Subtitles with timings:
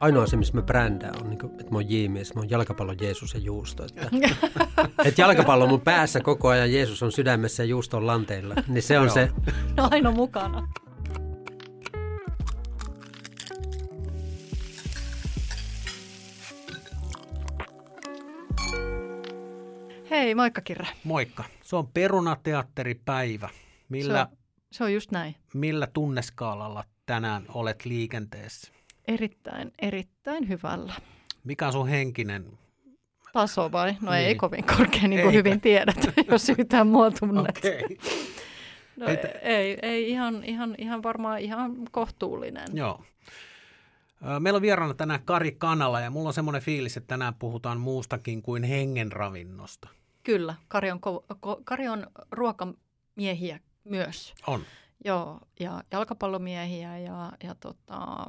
[0.00, 2.96] ainoa se, missä mä brändään, on, niin kuin, että mä oon Jiimies, mä oon jalkapallon
[3.00, 3.84] Jeesus ja juusto.
[3.84, 4.10] Että,
[5.04, 8.54] että jalkapallo on mun päässä koko ajan, Jeesus on sydämessä ja juusto on lanteilla.
[8.68, 9.30] Niin se on se.
[9.76, 10.68] No aina mukana.
[20.10, 20.86] Hei, moikka Kirre.
[21.04, 21.44] Moikka.
[21.62, 23.48] Se on perunateatteripäivä.
[23.88, 24.38] Millä, Se on,
[24.72, 25.34] se on just näin.
[25.54, 28.72] millä tunneskaalalla tänään olet liikenteessä?
[29.08, 30.94] Erittäin, erittäin hyvällä.
[31.44, 32.58] Mikä on sun henkinen?
[33.32, 33.96] Taso vai?
[34.00, 34.26] No Niin.
[34.26, 35.30] ei kovin korkea, niin kuin Eipä.
[35.32, 35.96] hyvin tiedät,
[36.30, 37.58] jos yhtään mua tunnet.
[37.58, 37.96] Okay.
[38.96, 42.66] No, Että- ei, ei ihan, ihan, ihan varmaan ihan kohtuullinen.
[42.72, 43.04] Joo.
[44.38, 48.42] Meillä on vieraana tänään Kari Kanala ja mulla on semmoinen fiilis, että tänään puhutaan muustakin
[48.42, 49.88] kuin hengenravinnosta.
[50.22, 54.34] Kyllä, Kari on, ko- ko- Kari on ruokamiehiä myös.
[54.46, 54.60] On.
[55.04, 58.26] Joo, ja jalkapallomiehiä ja, ja tota,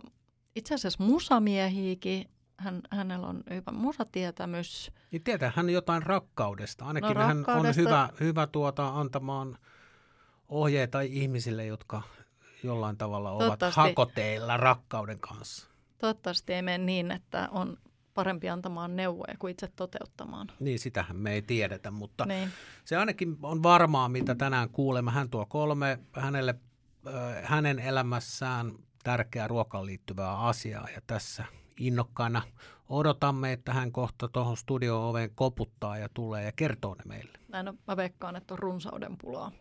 [0.59, 2.29] itse asiassa musamiehiäkin.
[2.57, 4.91] Hän, hänellä on hyvä musatietämys.
[5.11, 6.85] Niin tietää hän jotain rakkaudesta.
[6.85, 9.57] Ainakin No, hän on hyvä, hyvä tuota, antamaan
[10.49, 12.01] ohjeita ihmisille, jotka
[12.63, 15.67] jollain tavalla ovat hakoteilla rakkauden kanssa.
[15.97, 17.77] Toivottavasti ei mene niin, että on
[18.13, 20.51] parempi antamaan neuvoja kuin itse toteuttamaan.
[20.59, 22.49] Niin, sitähän me ei tiedetä, mutta Niin.
[22.85, 25.11] se ainakin on varmaa, mitä tänään kuulemme.
[25.11, 26.55] Hän tuo kolme hänelle,
[27.43, 28.71] hänen elämässään
[29.03, 31.45] tärkeää ruokaan liittyvää asiaa ja tässä
[31.79, 32.41] innokkaina
[32.89, 37.31] odotamme, että hän kohta tuohon studio-oveen koputtaa ja tulee ja kertoo ne meille.
[37.47, 39.51] Näin on, mä veikkaan, että on runsauden pulaa.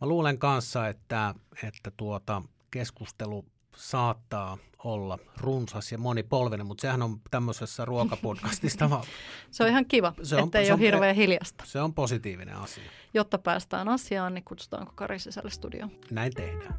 [0.00, 3.44] Mä luulen kanssa, että, että tuota keskustelu
[3.76, 9.04] saattaa olla runsas ja monipolvinen, mutta sehän on tämmöisessä ruokapodcastista, vaan
[9.50, 11.64] Se on ihan kiva, Se on- ettei se ole on- hirveän hiljasta.
[11.66, 12.90] se on positiivinen asia.
[13.14, 15.90] Jotta päästään asiaan, niin kutsutaanko Kari sisälle studioon?
[16.10, 16.78] Näin tehdään.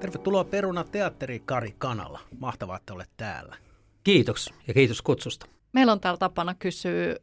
[0.00, 2.20] Tervetuloa Peruna Teatteri Kari Kanala.
[2.38, 3.56] Mahtavaa, että olet täällä.
[4.04, 5.46] Kiitos ja kiitos kutsusta.
[5.72, 7.16] Meillä on täällä tapana kysyä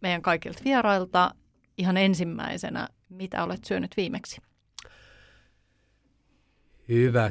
[0.00, 1.34] meidän kaikilta vierailta
[1.78, 4.40] ihan ensimmäisenä, mitä olet syönyt viimeksi?
[6.88, 7.30] Hyvä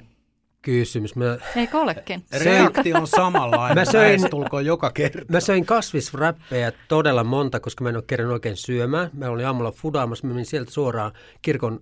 [0.61, 1.15] kysymys.
[1.15, 2.25] Mä, Eikö olekin?
[2.43, 3.77] Reaktio on samanlainen.
[3.77, 5.33] Mä söin- joka kerta.
[5.33, 9.09] mä söin kasvisräppejä todella monta, koska mä en ole kerran oikein syömään.
[9.13, 11.11] Mä olin aamulla fudaamassa, mä menin sieltä suoraan
[11.41, 11.81] kirkon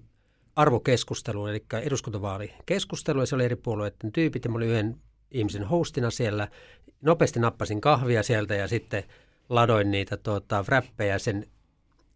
[0.56, 4.98] arvokeskusteluun, eli eduskuntavaalikeskustelu, ja se oli eri puolueiden tyypit, ja mä olin yhden
[5.32, 6.48] ihmisen hostina siellä.
[7.02, 9.04] Nopeasti nappasin kahvia sieltä ja sitten
[9.50, 11.48] ladoin niitä tuota, räppejä sen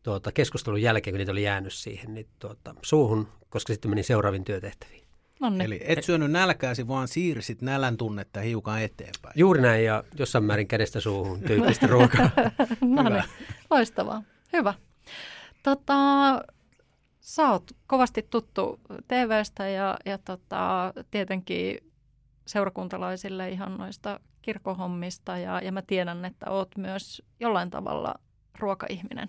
[0.03, 4.43] tuota, keskustelun jälkeen, kun niitä oli jäänyt siihen niin, tuota, suuhun, koska sitten menin seuraaviin
[4.43, 5.07] työtehtäviin.
[5.39, 5.61] No niin.
[5.61, 9.33] Eli et syönyt nälkääsi, vaan siirsit nälän tunnetta hiukan eteenpäin.
[9.35, 12.29] Juuri näin ja jossain määrin kädestä suuhun tyyppistä ruokaa.
[12.81, 13.09] no Hyvä.
[13.09, 13.23] niin,
[13.69, 14.23] loistavaa.
[14.53, 14.73] Hyvä.
[15.63, 15.93] Tota,
[17.27, 21.77] sä oot kovasti tuttu TVstä ja, ja tota, tietenkin
[22.45, 28.15] seurakuntalaisille ihan noista kirkohommista ja, ja mä tiedän, että oot myös jollain tavalla
[28.59, 29.27] ruokaihminen.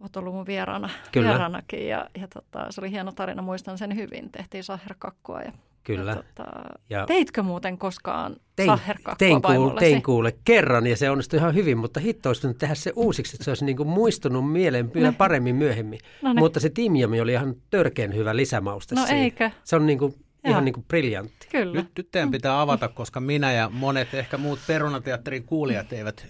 [0.00, 1.28] Oot ollut mun vieraana, Kyllä.
[1.28, 4.32] vieraanakin ja, ja tota, se oli hieno tarina, muistan sen hyvin.
[4.32, 5.52] Tehtiin saherkakkua ja,
[5.84, 6.10] Kyllä.
[6.10, 6.50] ja tota,
[6.90, 9.86] Ja teitkö muuten koskaan tein, saherkakkua tein, kuule, vaimollesi?
[9.86, 13.44] tein kuule kerran ja se onnistui ihan hyvin, mutta hitto olisi tehdä se uusiksi, että
[13.44, 16.00] se olisi niin kuin muistunut mieleen vielä paremmin myöhemmin.
[16.22, 16.38] No niin.
[16.38, 19.18] Mutta se timjami oli ihan törkeän hyvä lisämauste No siihen.
[19.22, 19.50] eikö?
[19.64, 20.50] Se on niin kuin, Joo.
[20.50, 21.48] ihan niin kuin briljantti.
[21.52, 21.72] Kyllä.
[21.74, 26.26] Nyt, nyt teidän pitää avata, koska minä ja monet ehkä muut Perunateatterin kuulijat eivät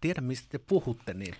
[0.00, 1.34] tiedä, mistä te puhutte, niin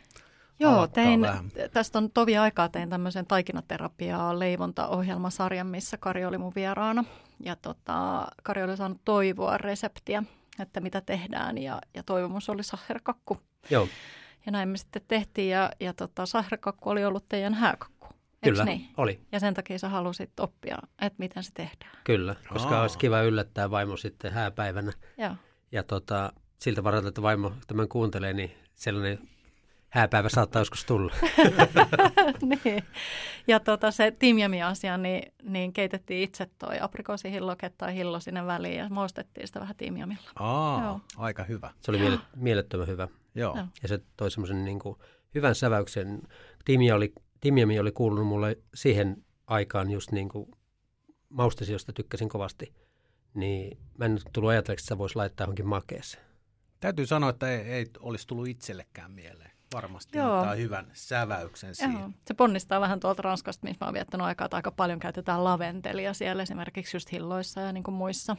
[0.60, 1.50] Joo, tein, vähän.
[1.72, 7.04] tästä on tovi aikaa tein tämmöisen taikinaterapiaa leivontaohjelmasarjan, missä Kari oli mun vieraana.
[7.44, 10.22] Ja tota, Kari oli saanut toivoa reseptiä,
[10.59, 13.38] että mitä tehdään ja, ja toivomus oli saherkakku.
[13.71, 13.88] Joo,
[14.47, 18.06] Ja näin me sitten tehtiin ja, ja tota, saherkakku oli ollut teidän hääkakku.
[18.44, 18.88] Kyllä, Niin?
[18.97, 19.21] oli.
[19.32, 21.92] Ja sen takia sä halusit oppia, että miten se tehdään.
[22.04, 22.82] Kyllä, koska Aa.
[22.82, 24.92] olisi kiva yllättää vaimo sitten hääpäivänä.
[25.19, 25.34] Joo.
[25.72, 29.19] Ja tota, siltä varalta, että vaimo tämän kuuntelee, niin sellainen
[29.91, 31.15] hääpäivä saattaa joskus tulla.
[32.65, 32.83] niin.
[33.47, 38.89] Ja tota, se timjami-asia, niin, niin keitettiin itse toi aprikoosihilloke tai hillo sinne väliin ja
[38.89, 40.31] maustettiin sitä vähän timjamilla.
[40.37, 41.01] aa, Joo.
[41.16, 41.71] aika hyvä.
[41.81, 43.09] Se oli miele- mielettömän hyvä.
[43.34, 43.57] Joo.
[43.57, 43.66] Joo.
[43.83, 44.97] Ja se toi semmoisen niin kuin
[45.34, 46.22] hyvän säväyksen.
[46.65, 50.51] Timia oli, timjami oli kuulunut mulle siihen aikaan just niin kuin
[51.28, 52.75] maustesi, josta tykkäsin kovasti.
[53.34, 56.25] Niin mä en nyt tullut ajatelleeksi, että sitä voisi laittaa johonkin makeeseen.
[56.81, 59.49] Täytyy sanoa, että ei, ei olisi tullut itsellekään mieleen.
[59.74, 60.32] Varmasti Joo.
[60.38, 61.98] antaa hyvän säväyksen siihen.
[61.98, 62.10] Joo.
[62.26, 66.14] Se ponnistaa vähän tuolta Ranskasta, missä mä oon viettänyt aikaa, että aika paljon käytetään laventelia
[66.14, 68.36] siellä esimerkiksi just hilloissa ja niin kuin muissa.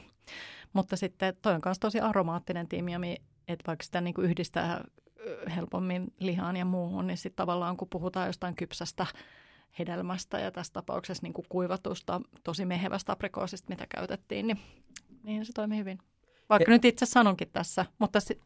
[0.73, 3.17] Mutta sitten toi on myös tosi aromaattinen timjami,
[3.47, 4.83] että vaikka sitä niin kuin yhdistää
[5.55, 9.05] helpommin lihaan ja muuhun, niin sitten tavallaan kun puhutaan jostain kypsästä
[9.79, 14.59] hedelmästä ja tässä tapauksessa niin kuin kuivatusta, tosi mehevästä aprikoosista, mitä käytettiin, niin,
[15.23, 15.99] niin se toimi hyvin.
[16.49, 18.41] Vaikka e- nyt itse sanonkin tässä, mutta si-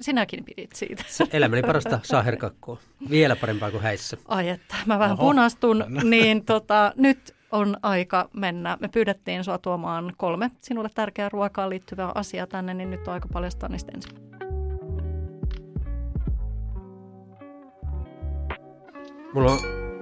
[0.00, 1.04] sinäkin pidit siitä.
[1.32, 2.78] Elämäni parasta saaherkakkua.
[3.10, 4.16] Vielä parempaa kuin häissä.
[4.28, 5.28] Ai että, mä vähän Oho.
[5.28, 8.78] punastun, niin tota, nyt on aika mennä.
[8.80, 13.28] Me pyydettiin sua tuomaan kolme sinulle tärkeää ruokaan liittyvää asiaa tänne, niin nyt on aika
[13.32, 14.26] paljastaa niistä ensin.
[19.34, 19.58] Mulla on,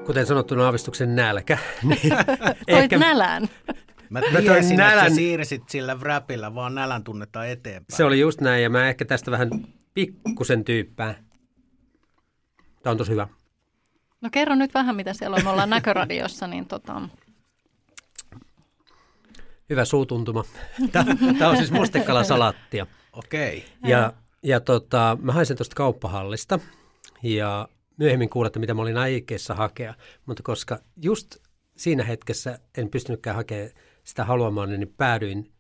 [0.07, 1.59] kuten sanottu, aavistuksen nälkä.
[1.83, 2.13] Niin
[2.67, 2.99] ehkä...
[2.99, 3.49] nälän.
[4.21, 4.99] Mä tiesin, nälän...
[4.99, 7.97] että sä siirsit sillä wrapilla vaan nälän tunnetta eteenpäin.
[7.97, 9.51] Se oli just näin ja mä ehkä tästä vähän
[9.95, 11.15] pikkusen tyyppää.
[12.83, 13.29] Tämä on tosi hyvä.
[14.21, 15.45] No kerro nyt vähän, mitä siellä on.
[15.45, 17.03] Me ollaan näköradiossa, niin tota...
[19.71, 20.45] Hyvä suutuntuma.
[20.93, 22.87] Tämä on siis mustekalasalattia.
[23.13, 23.59] Okei.
[23.59, 23.91] Okay.
[23.91, 24.13] Ja,
[24.43, 26.59] ja tota, mä hain sen tuosta kauppahallista
[27.23, 29.95] ja myöhemmin kuulette, mitä mä olin aikeissa hakea.
[30.27, 31.37] Mutta koska just
[31.77, 33.71] siinä hetkessä en pystynytkään hakemaan
[34.05, 35.53] sitä haluamaan, niin päädyin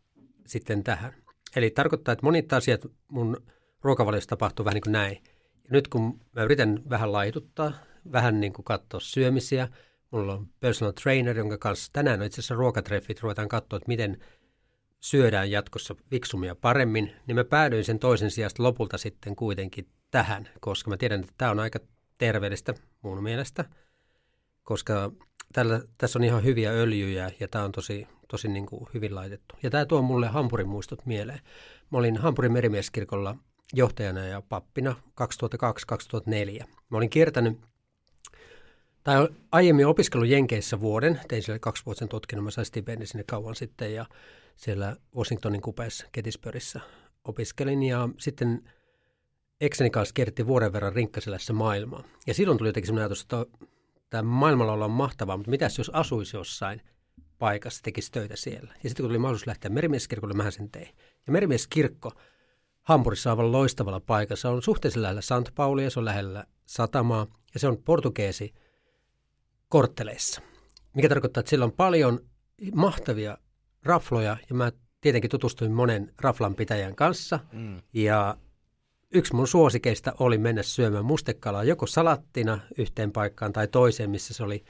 [0.46, 1.14] sitten tähän.
[1.56, 3.36] Eli tarkoittaa, että monet asiat mun
[3.82, 5.22] ruokavaliossa tapahtuu vähän niin kuin näin.
[5.64, 7.72] Ja nyt kun mä yritän vähän laituttaa,
[8.12, 9.68] vähän niin kuin katsoa syömisiä,
[10.10, 14.18] mulla on personal trainer, jonka kanssa tänään on itse asiassa ruokatreffit, ruvetaan katsoa, että miten
[15.00, 20.90] syödään jatkossa viksumia paremmin, niin mä päädyin sen toisen sijasta lopulta sitten kuitenkin tähän, koska
[20.90, 21.78] mä tiedän, että tämä on aika
[22.18, 23.64] terveellistä mun mielestä,
[24.62, 25.12] koska
[25.52, 29.54] tällä, tässä on ihan hyviä öljyjä ja tämä on tosi, tosi niin kuin hyvin laitettu.
[29.62, 31.40] Ja tämä tuo mulle Hampurin muistot mieleen.
[31.90, 33.36] Mä olin Hampurin merimieskirkolla
[33.72, 34.94] johtajana ja pappina
[36.60, 36.64] 2002-2004.
[36.88, 37.58] Mä olin kiertänyt,
[39.04, 43.94] tai aiemmin opiskellut Jenkeissä vuoden, tein siellä kaksivuotisen tutkinnon, mä sain stipendin sinne kauan sitten
[43.94, 44.06] ja
[44.56, 46.80] siellä Washingtonin kupeessa Gettysburgissa
[47.24, 48.70] opiskelin ja sitten
[49.60, 52.04] ekseni kanssa kierrettiin vuoden verran rinkkaselässä maailmaa.
[52.26, 53.46] Ja silloin tuli jotenkin sellainen ajatus, että
[54.14, 56.82] tämä maailmalla on mahtavaa, mutta mitäs jos asuisi jossain
[57.38, 58.74] paikassa, tekisi töitä siellä.
[58.82, 60.88] Ja sitten kun tuli mahdollisuus lähteä merimieskirkolle, mä sen tein.
[61.26, 62.12] Ja merimieskirkko
[62.82, 64.42] Hampurissa on loistavalla paikassa.
[64.42, 65.54] Se on suhteellisen lähellä St.
[65.54, 68.54] Paulia, se on lähellä satamaa ja se on portugeesi
[69.68, 70.40] kortteleissa.
[70.94, 72.20] Mikä tarkoittaa, että siellä on paljon
[72.74, 73.38] mahtavia
[73.82, 77.82] rafloja ja mä tietenkin tutustuin monen raflan pitäjän kanssa mm.
[77.92, 78.36] ja
[79.14, 84.44] yksi mun suosikeista oli mennä syömään mustekalaa joko salattina yhteen paikkaan tai toiseen, missä se
[84.44, 84.64] oli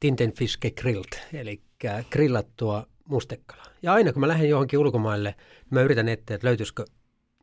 [0.00, 1.62] Tintenfiske grilled, eli
[2.10, 3.66] grillattua mustekalaa.
[3.82, 5.34] Ja aina kun mä lähden johonkin ulkomaille,
[5.70, 6.84] mä yritän etsiä, että löytyisikö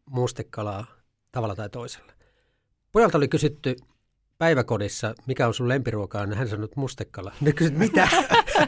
[0.05, 0.85] mustekalaa
[1.31, 2.13] tavalla tai toisella.
[2.91, 3.75] Pojalta oli kysytty
[4.37, 7.33] päiväkodissa, mikä on sun lempiruokaa, niin hän sanoi, että mustekala.
[7.41, 8.07] Ne kysyt, mitä?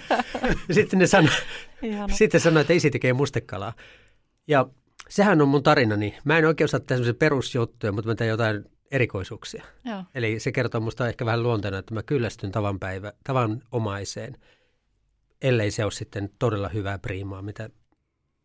[0.72, 1.32] sitten ne sanoi,
[2.18, 3.74] sitten sanoi, että isi tekee mustekalaa.
[4.48, 4.68] Ja
[5.12, 6.18] sehän on mun tarinani.
[6.24, 9.64] Mä en oikein osaa tehdä perusjuttuja, mutta mä teen jotain erikoisuuksia.
[9.86, 10.04] Joo.
[10.16, 14.38] Eli se kertoo musta ehkä vähän luonteena, että mä kyllästyn tavan, päivä, tavan omaiseen,
[15.42, 17.70] ellei se ole sitten todella hyvää priimaa, mitä,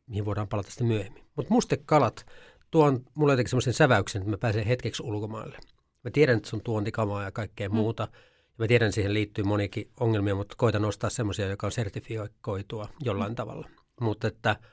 [0.07, 1.25] mihin voidaan palata sitten myöhemmin.
[1.37, 2.27] Mutta mustekalat
[2.71, 5.59] tuon mulle jotenkin semmoisen säväyksen, että mä pääsen hetkeksi ulkomaille.
[6.05, 7.75] Mä tiedän, että se on tuontikamaa ja kaikkea mm.
[7.75, 8.09] muuta.
[8.13, 12.89] Ja mä tiedän, että siihen liittyy monikin ongelmia, mutta koitan nostaa semmoisia, joka on sertifioitua
[13.01, 13.37] jollain mm.
[13.37, 13.69] tavalla.
[14.01, 14.57] Mutta että–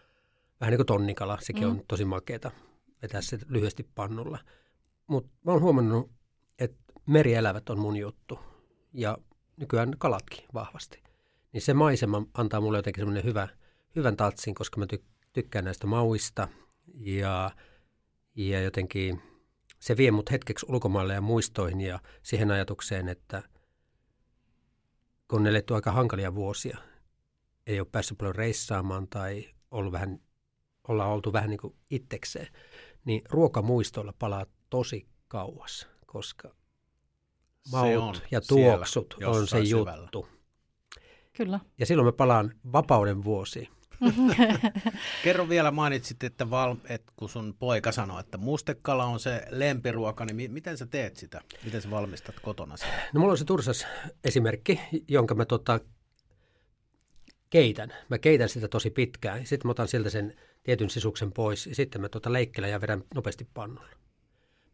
[0.63, 1.71] vähän niin kuin tonnikala, sekin mm.
[1.71, 2.51] on tosi makeeta
[3.01, 4.39] vetää se lyhyesti pannulla.
[5.07, 6.11] Mutta mä oon huomannut,
[6.59, 8.39] että merielävät on mun juttu
[8.93, 9.17] ja
[9.57, 11.03] nykyään kalatkin vahvasti.
[11.53, 13.47] Niin se maisema antaa mulle jotenkin semmoinen hyvä,
[13.95, 15.03] hyvän tatsin, koska mä ty-
[15.33, 16.47] tykkään näistä mauista
[16.93, 17.51] ja,
[18.35, 19.21] ja jotenkin
[19.79, 23.43] se vie mut hetkeksi ulkomaille ja muistoihin ja siihen ajatukseen, että
[25.27, 26.77] kun on eletty aika hankalia vuosia,
[27.67, 30.19] ei ole päässyt paljon reissaamaan tai ollut vähän
[30.87, 32.47] ollaan oltu vähän niin kuin itsekseen,
[33.05, 36.55] niin ruokamuistoilla palaa tosi kauas, koska
[37.71, 40.27] maut ja tuoksut on se juttu.
[41.33, 41.59] Kyllä.
[41.79, 43.67] Ja silloin me palaan vapauden vuosiin.
[45.23, 50.25] Kerro vielä, mainitsit, että, val, että kun sun poika sanoi, että mustekala on se lempiruoka,
[50.25, 51.41] niin miten sä teet sitä?
[51.65, 52.91] Miten sä valmistat kotona sitä?
[53.13, 53.87] No mulla on se tursas
[54.23, 55.79] esimerkki, jonka mä tota,
[57.49, 57.93] keitän.
[58.09, 59.45] Mä keitän sitä tosi pitkään.
[59.45, 63.03] Sitten mä otan siltä sen tietyn sisuksen pois ja sitten mä tuota leikkelen ja vedän
[63.15, 63.89] nopeasti pannulla.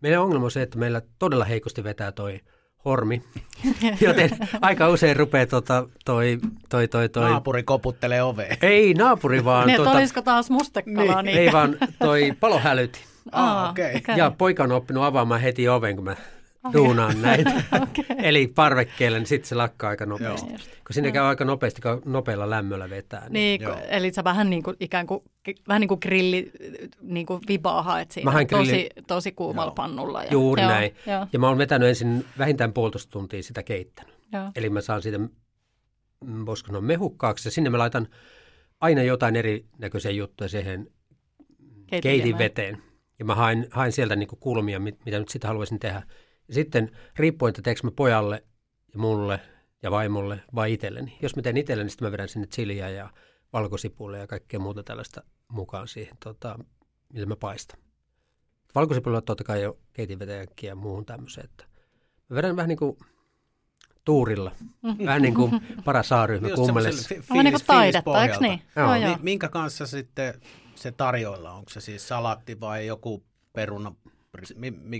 [0.01, 2.39] Meidän ongelma on se, että meillä todella heikosti vetää toi
[2.85, 3.23] hormi,
[4.01, 4.29] joten
[4.61, 7.29] aika usein rupeaa tota, toi, toi, toi, toi...
[7.29, 8.57] Naapuri koputtelee oveen.
[8.61, 9.67] Ei naapuri vaan...
[9.67, 11.21] Niin, tuota, olisiko taas mustekalaa?
[11.21, 12.99] Niin, ei vaan toi palohälyti.
[13.31, 13.95] Ah, okay.
[13.97, 14.17] okay.
[14.17, 16.15] Ja poika on oppinut avaamaan heti oven, kun mä
[16.73, 17.63] duunaan näitä.
[17.75, 18.15] okay.
[18.23, 20.49] Eli parvekkeelle, niin sitten se lakkaa aika nopeasti.
[20.49, 20.57] Joo.
[20.59, 23.29] Kun sinne käy aika nopeasti, kun nopealla lämmöllä vetää.
[23.29, 25.23] Niin, niin eli sä vähän niin kuin, ikään kuin,
[25.67, 26.51] vähän niin kuin grilli
[27.01, 28.65] niin kuin vibaa haet siinä grilli...
[28.65, 29.75] tosi, tosi kuumalla Joo.
[29.75, 30.23] pannulla.
[30.23, 30.95] Ja, Juuri joo, näin.
[31.05, 31.27] Jo.
[31.33, 34.15] Ja mä oon vetänyt ensin vähintään puolitoista tuntia sitä keittänyt.
[34.33, 34.51] Joo.
[34.55, 38.07] Eli mä saan siitä, mm, voisiko sanoa mehukkaaksi, ja sinne mä laitan
[38.81, 40.87] aina jotain erinäköisiä juttuja siihen
[42.01, 42.83] Keitin veteen.
[43.19, 46.03] Ja mä hain, hain sieltä niin kulmia, mit- mitä nyt sitä haluaisin tehdä.
[46.51, 48.43] Sitten riippuen, että teekö mä pojalle
[48.93, 49.39] ja mulle
[49.83, 51.17] ja vaimolle vai itselleni.
[51.21, 53.09] Jos mä teen itselleni, niin sitten mä vedän sinne chiliä ja
[53.53, 56.59] valkosipulia ja kaikkea muuta tällaista mukaan siihen, tota,
[57.13, 57.79] millä mä paistan.
[58.75, 61.45] Valkosipulia totta kai jo keitinvetäjäkin ja muuhun tämmöiseen.
[61.45, 61.63] Että
[62.29, 62.97] mä vedän vähän niin kuin
[64.05, 64.51] tuurilla.
[65.05, 65.51] Vähän niin kuin
[65.85, 67.03] paras A-ryhmä Just kummellessa.
[67.07, 68.61] semmoiselle fi- On niin kuin taidetta, eikö niin?
[68.75, 68.85] Joo.
[68.85, 69.17] Joo, Mi- joo.
[69.21, 70.41] minkä kanssa sitten
[70.75, 71.51] se tarjoilla?
[71.51, 73.95] Onko se siis salatti vai joku peruna,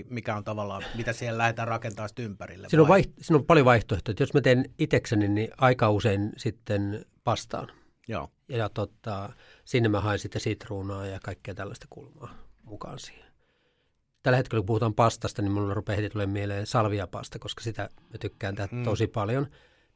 [0.09, 2.69] mikä on tavallaan, mitä siellä lähdetään rakentamaan ympärille?
[2.69, 3.01] Siinä on, vai?
[3.01, 4.15] vaiht- siinä on paljon vaihtoehtoja.
[4.19, 7.71] Jos mä teen itekseni, niin aika usein sitten pastaan.
[8.07, 8.31] Joo.
[8.49, 9.29] Ja, ja tota,
[9.65, 13.29] sinne mä haen sitten sitruunaa ja kaikkea tällaista kulmaa mukaan siihen.
[14.23, 18.17] Tällä hetkellä kun puhutaan pastasta, niin mulla rupeaa heti tulemaan mieleen salviapasta, koska sitä mä
[18.19, 18.83] tykkään tehdä Mm.
[18.83, 19.47] tosi paljon.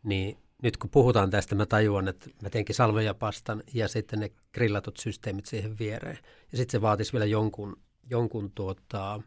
[0.04, 4.98] Niin nyt kun puhutaan tästä, mä tajuan, että mä teenkin salviapastan ja sitten ne grillatut
[4.98, 6.18] systeemit siihen viereen.
[6.52, 7.78] Ja sitten se vaatisi vielä jonkun,
[8.10, 9.22] jonkun tuota,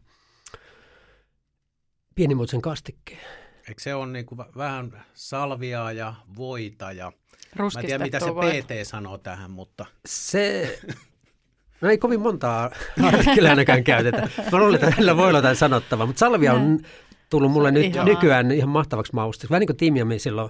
[2.15, 3.21] pienimuotoisen kastikkeen.
[3.67, 7.11] Eikö se on niinku vä- vähän salviaa ja voita ja
[7.59, 8.25] mä en tiedä mitä se.
[8.25, 10.79] PT sanoo tähän, mutta Se,
[11.81, 12.71] no ei kovin montaa
[13.03, 14.29] artikkelia ainakaan käytetä.
[14.51, 16.79] Mä luulen, että hänellä voi olla jotain sanottavaa, mutta salvia on
[17.29, 18.05] tullut mulle nyt Ihanaa.
[18.05, 19.49] nykyään ihan mahtavaksi mausteeksi.
[19.49, 20.49] Vähän niin kuin silloin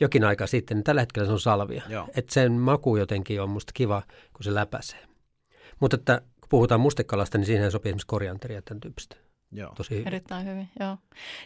[0.00, 1.82] jokin aika sitten, niin tällä hetkellä se on salvia.
[2.16, 4.02] Että sen maku jotenkin on musta kiva,
[4.32, 5.06] kun se läpäisee.
[5.80, 9.16] Mutta että kun puhutaan mustekalasta, niin siihen sopii esimerkiksi korianteria ja tämän tyyppistä.
[9.52, 9.72] joo.
[9.74, 10.06] Tosi hyvin.
[10.06, 10.96] Erittäin hyvin, joo.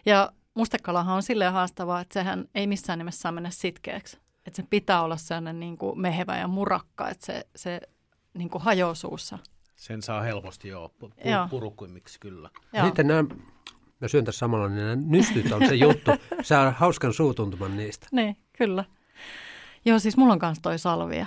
[0.07, 4.19] Ja mustekalahan on silleen haastavaa, että sehän ei missään nimessä saa mennä sitkeäksi.
[4.47, 7.81] Että se pitää olla sellainen niin kuin mehevä ja murakka, että se, se
[8.35, 9.39] niin kuin hajoaa suussa.
[9.77, 11.49] Sen saa helposti joo, pu- Joo.
[11.49, 12.51] purukuimmiksi kyllä.
[12.73, 12.87] Joo.
[12.87, 13.25] sitten nämä,
[14.01, 16.11] mä syön tässä samalla, niin nämä nystyt on se juttu.
[16.43, 18.07] Saa hauskan suutuntuman niistä.
[18.13, 18.85] Niin, kyllä.
[19.85, 21.27] Joo, siis mulla on kanssa toi salvia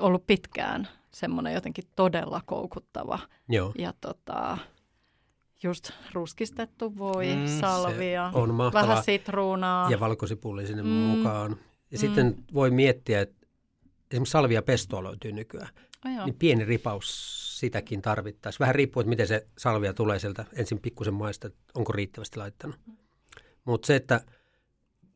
[0.00, 3.18] ollut pitkään semmoinen jotenkin todella koukuttava.
[3.48, 3.72] Joo.
[3.78, 4.58] Ja tota,
[5.62, 8.88] just ruskistettu voi, Mm, salvia, on mahtavaa.
[8.88, 9.90] vähän sitruunaa.
[9.90, 10.88] ja valkosipuli sinne Mm.
[10.88, 11.50] mukaan.
[11.90, 12.00] Ja mm.
[12.00, 13.46] sitten voi miettiä, että
[14.10, 15.68] esimerkiksi salvia pestoa löytyy nykyään,
[16.06, 17.06] Oh, niin pieni ripaus
[17.60, 18.60] sitäkin tarvittaisiin.
[18.60, 22.76] Vähän riippuu, että miten se salvia tulee sieltä ensin pikkusen maista, että onko riittävästi laittanut.
[23.64, 24.20] Mutta se, että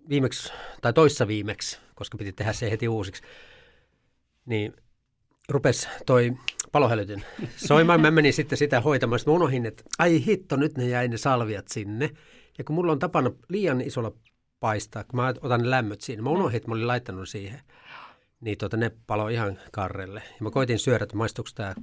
[0.09, 0.53] viimeksi,
[0.83, 3.23] tai toissa viimeksi, koska piti tehdä se heti uusiksi,
[4.47, 4.73] niin
[5.51, 6.33] rupesi toi
[6.73, 7.25] palohälytyn
[7.57, 8.01] soimaan.
[8.01, 9.19] Mä menin sitten sitä hoitamaan.
[9.19, 12.11] Sitten mä unohdin, että ai hitto, nyt ne jäi ne salviat sinne.
[12.59, 14.13] Ja kun mulla on tapana liian isolla
[14.61, 16.23] paistaa, kun mä otan ne lämmöt siinä.
[16.23, 17.61] Mä unohdin, että mä olin laittanut siihen.
[18.41, 20.23] Niin tota, ne palo ihan karrelle.
[20.27, 21.75] Ja mä koitin syödä, että maistuuko tämä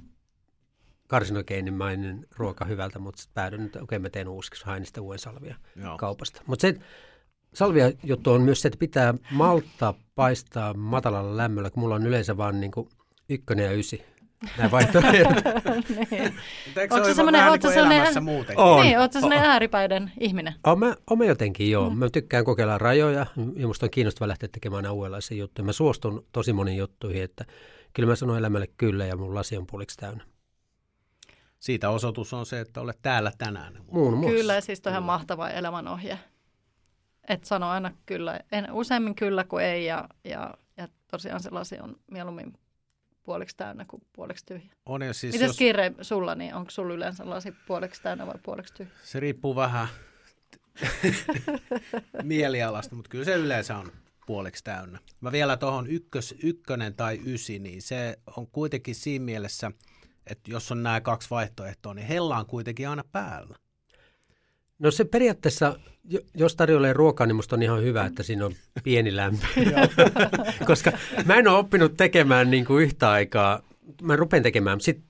[1.08, 5.56] karsinogeenimainen ruoka hyvältä, mutta sitten päädyin, että okei mä teen uusiksi, hain sitä uuden salvia
[5.76, 5.98] Joo.
[5.98, 6.42] kaupasta.
[6.46, 6.74] Mutta se
[7.54, 12.36] salvia juttu on myös se, että pitää malttaa paistaa matalalla lämmöllä, kun mulla on yleensä
[12.36, 12.88] vaan niin kuin
[13.28, 14.04] ykkönen ja ysi.
[14.58, 15.44] Nämä vaihtoehdot.
[16.10, 16.34] niin.
[16.90, 18.58] Onko se semmoinen- ootko niin semmoinen-?
[18.58, 18.86] On.
[18.86, 20.54] niin, ootko ääripäiden ihminen?
[20.66, 21.90] Oon mä, oon mä jotenkin joo.
[21.90, 25.66] Mä tykkään kokeilla rajoja ja musta on kiinnostava lähteä tekemään aina uudenlaisia juttuja.
[25.66, 27.44] Mä suostun tosi moniin juttuihin, että
[27.92, 30.24] kyllä mä sanon elämälle kyllä ja mun lasi on puoliksi täynnä.
[31.58, 33.84] Siitä osoitus on se, että olet täällä tänään.
[33.92, 34.36] Muun muassa.
[34.36, 36.18] Kyllä, ja siis on ihan mahtava elämänohje.
[37.28, 41.78] Et sano aina kyllä, en, useammin kyllä kuin ei, ja, ja, ja tosiaan se lasi
[41.80, 42.52] on mieluummin
[43.28, 44.72] puoliksi täynnä kuin puoliksi tyhjä.
[44.86, 48.38] On ja siis Mitäs jos, kiire sulla, niin onko sulla yleensä lasi puoliksi täynnä vai
[48.42, 48.92] puoliksi tyhjä?
[49.04, 49.88] se riippuu vähän
[52.22, 53.92] mielialasta, mutta kyllä se yleensä on
[54.26, 54.98] puoliksi täynnä.
[55.20, 59.72] Mä vielä tuohon ykkös, ykkönen tai ysi, niin se on kuitenkin siinä mielessä,
[60.26, 63.56] että jos on nämä kaksi vaihtoehtoa, niin hella on kuitenkin aina päällä.
[64.78, 68.52] No se periaatteessa, jo- jos tarjoilee ruokaa, niin musta on ihan hyvä, että siinä on
[68.84, 69.46] pieni lämpö.
[70.66, 70.92] Koska
[71.24, 73.62] mä en ole oppinut tekemään niin kuin yhtä aikaa.
[74.02, 75.02] Mä rupean tekemään, sit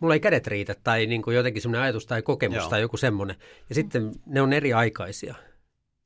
[0.00, 2.68] mulla ei kädet riitä tai niin kuin jotenkin semmoinen ajatus tai kokemus Joo.
[2.68, 3.36] tai joku semmoinen.
[3.68, 5.34] Ja sitten ne on eri aikaisia.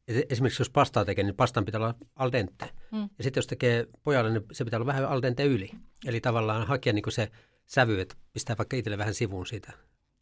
[0.09, 2.71] Et Esimerkiksi jos pastaa tekee, niin pastan pitää olla al dente.
[2.93, 3.09] Mm.
[3.19, 5.71] Ja sitten jos tekee pojalle, niin se pitää olla vähän al dente yli.
[6.07, 7.31] Eli tavallaan hakea niin kuin se
[7.67, 9.73] sävy, että pistää vaikka itselle vähän sivuun siitä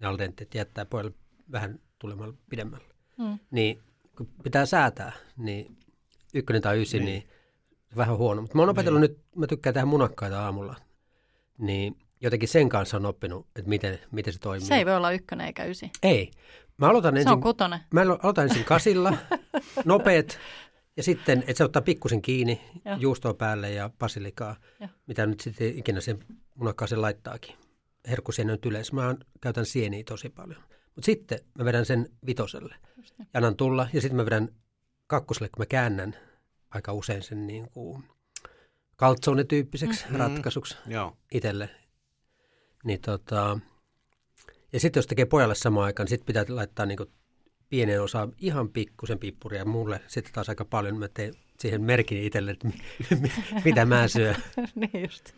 [0.00, 1.12] ne al dente, että jättää pojalle
[1.52, 2.86] vähän tulemaan pidemmälle.
[3.18, 3.38] Mm.
[3.50, 3.78] Niin
[4.16, 5.76] kun pitää säätää, niin
[6.34, 7.06] ykkönen tai ysi, Niin.
[7.06, 8.40] niin, niin vähän huono.
[8.42, 10.76] Mutta mä oon opetellut nyt, mä tykkään tehdä munakkaita aamulla,
[11.58, 14.66] niin jotenkin sen kanssa on oppinut, että miten, miten se toimii.
[14.66, 15.90] Se ei voi olla ykkönen eikä ysi.
[16.02, 16.30] ei.
[16.76, 17.80] Mä aloitan Se ensin, on kutonen.
[17.92, 19.12] mä alo- aloitan ensin kasilla,
[19.84, 20.38] nopeet,
[20.96, 22.96] ja sitten, että se ottaa pikkusen kiinni, Joo.
[23.00, 24.88] juustoa päälle ja basilikaa, Joo.
[25.06, 26.18] mitä nyt sitten ikinä sen
[26.54, 27.54] munakkaaseen laittaakin.
[28.08, 28.94] Herkkusieni on yleensä.
[28.94, 30.62] Mä käytän sieniä tosi paljon.
[30.94, 32.74] Mutta sitten mä vedän sen vitoselle
[33.18, 34.48] ja annan tulla ja sitten mä vedän
[35.06, 36.16] kakkoselle, kun mä käännän
[36.70, 38.04] aika usein sen niin kuin
[38.96, 40.16] kaltsone-tyyppiseksi mm.
[40.16, 41.16] ratkaisuksi Joo.
[41.32, 41.70] itselle.
[42.84, 43.58] Niin tota,
[44.72, 46.98] ja sitten jos tekee pojalle samaan aikaan, niin sitten pitää laittaa niin
[47.68, 50.98] pienen osa ihan pikkusen pippuria ja mulle sitten taas aika paljon.
[50.98, 52.68] Mä teen siihen merkin itselle, että
[53.64, 54.36] mitä mä syön.
[54.74, 55.32] niin just.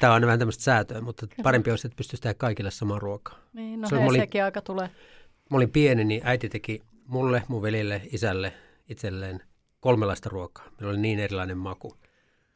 [0.00, 1.42] Tämä on vähän tämmöistä säätöä, mutta Kyllä.
[1.42, 3.38] parempi olisi, että pystyisi tehdä kaikille samaa ruokaa.
[3.52, 4.90] Niin, no se hei, olin, sekin aika tulee.
[5.50, 8.52] Mä olin pieni, niin äiti teki mulle, mun velille, isälle,
[8.88, 9.42] itselleen
[9.80, 10.64] kolmelaista ruokaa.
[10.64, 11.96] Meillä oli niin erilainen maku.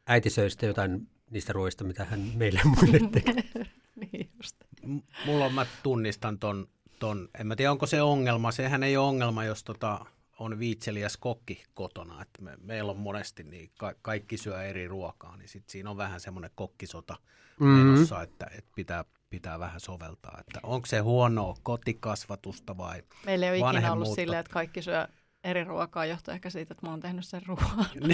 [0.07, 3.31] Äiti söi sitten jotain niistä ruoista, mitä hän meille muille teki.
[4.11, 4.55] niin just.
[4.85, 6.67] M- mulla on, mä tunnistan ton,
[6.99, 10.05] ton, en mä tiedä onko se ongelma, sehän ei ole ongelma, jos tota,
[10.39, 15.37] on viitseliäs kokki kotona, että me, meillä on monesti niin ka- kaikki syö eri ruokaa,
[15.37, 17.15] niin sit siinä on vähän semmoinen kokkisota
[17.59, 17.75] mm-hmm.
[17.75, 23.61] menossa, että, että pitää, pitää vähän soveltaa, että onko se huonoa kotikasvatusta vai Meillä ei
[23.61, 25.07] ole ikinä ollut silleen, että kaikki syö
[25.43, 27.85] eri ruokaa johtuu ehkä siitä, että mä oon tehnyt sen ruoan.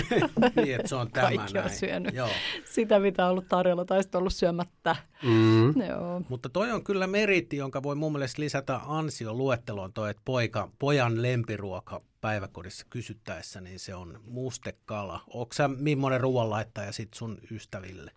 [0.55, 1.65] niin, että se on tämä Kaikki näin.
[1.65, 2.29] on syönyt Joo.
[2.65, 4.95] sitä, mitä on ollut tarjolla tai sitten ollut syömättä.
[5.23, 5.81] Mm.
[5.87, 6.21] Joo.
[6.29, 11.21] Mutta toi on kyllä meritti, jonka voi mun mielestä lisätä ansioluetteloon toi, että poika, pojan
[11.21, 15.23] lempiruoka päiväkodissa kysyttäessä, niin se on mustekala.
[15.27, 18.11] Onko sä millainen ruoanlaittaja sit sun ystäville?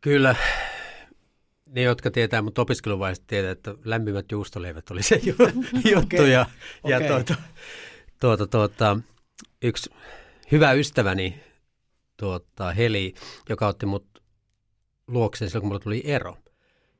[0.00, 0.36] Kyllä,
[1.68, 5.44] ne, jotka tietää mutta opiskeluvaiheessa tietää, että lämpimät juustoleivät oli se juttu.
[5.96, 6.28] okay.
[6.28, 6.46] Ja,
[6.84, 7.08] ja okay.
[7.08, 7.34] tuota,
[8.20, 8.98] tuota, tuota,
[9.62, 9.90] yksi
[10.52, 11.40] hyvä ystäväni,
[12.16, 13.14] tuota, Heli,
[13.48, 14.22] joka otti mut
[15.06, 16.36] luokseen silloin, kun mulla tuli ero.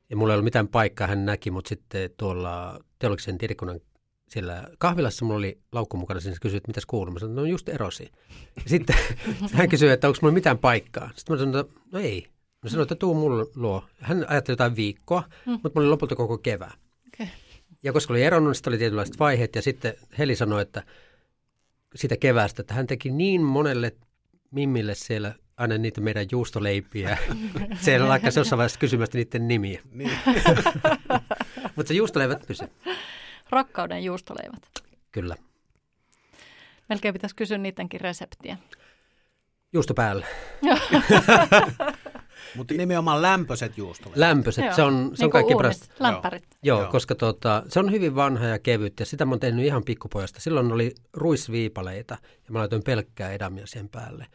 [0.09, 3.79] Ja mulla ei ollut mitään paikkaa, hän näki mut sitten tuolla teologisen tiedekunnan
[4.29, 7.13] siellä kahvilassa mulla oli laukku mukana, siinä kysyi, että mitäs kuuluu.
[7.13, 8.11] Mä sanoin, no just erosi.
[8.55, 8.95] Ja sitten
[9.53, 11.11] hän kysyi, että onko mulla mitään paikkaa.
[11.15, 12.27] Sitten mä sanoin, että no ei.
[12.63, 13.83] Mä sanoin, että tuu mulle luo.
[14.01, 15.51] Hän ajatteli jotain viikkoa, mm.
[15.51, 16.73] mutta mulla oli lopulta koko kevää.
[17.07, 17.27] Okay.
[17.83, 19.55] Ja koska oli eronnut, niin sitten oli tietynlaiset vaiheet.
[19.55, 20.83] Ja sitten Heli sanoi, että
[21.95, 23.95] sitä keväästä, että hän teki niin monelle
[24.51, 27.17] mimmille siellä aina niitä meidän juustoleipiä.
[27.81, 29.81] siellä lakkasi jossain vaiheessa kysymästä niiden nimiä.
[29.91, 30.11] Niin.
[31.75, 32.63] mutta se juustoleivät pysy.
[33.49, 34.61] Rakkauden juustoleivät.
[35.11, 35.35] Kyllä.
[36.89, 38.57] Melkein pitäisi kysyä niidenkin reseptiä.
[39.73, 40.25] Juusto päälle.
[42.55, 44.17] Mutta nimenomaan lämpöiset juustoleivät.
[44.17, 44.75] Lämpöiset, Joo.
[44.75, 45.89] se on, se niin on kaikki paras.
[45.99, 46.43] Lämpärit.
[46.63, 49.65] Joo, Joo, koska tota, se on hyvin vanha ja kevyt ja sitä mä oon tehnyt
[49.65, 50.39] ihan pikkupojasta.
[50.39, 54.27] Silloin oli ruisviipaleita ja mä laitoin pelkkää edamia sen päälle.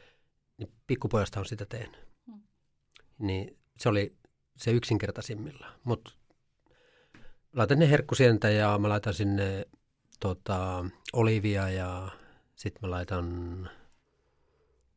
[0.59, 2.01] Niin pikkupojasta on sitä tehnyt.
[2.27, 2.43] Hmm.
[3.19, 4.17] Niin se oli
[4.57, 5.67] se yksinkertaisimmilla.
[5.85, 6.13] Mutta
[7.53, 9.67] laitan ne herkkusientä ja mä laitan sinne
[10.21, 12.09] tota, olivia ja
[12.57, 13.71] sitten mä laitan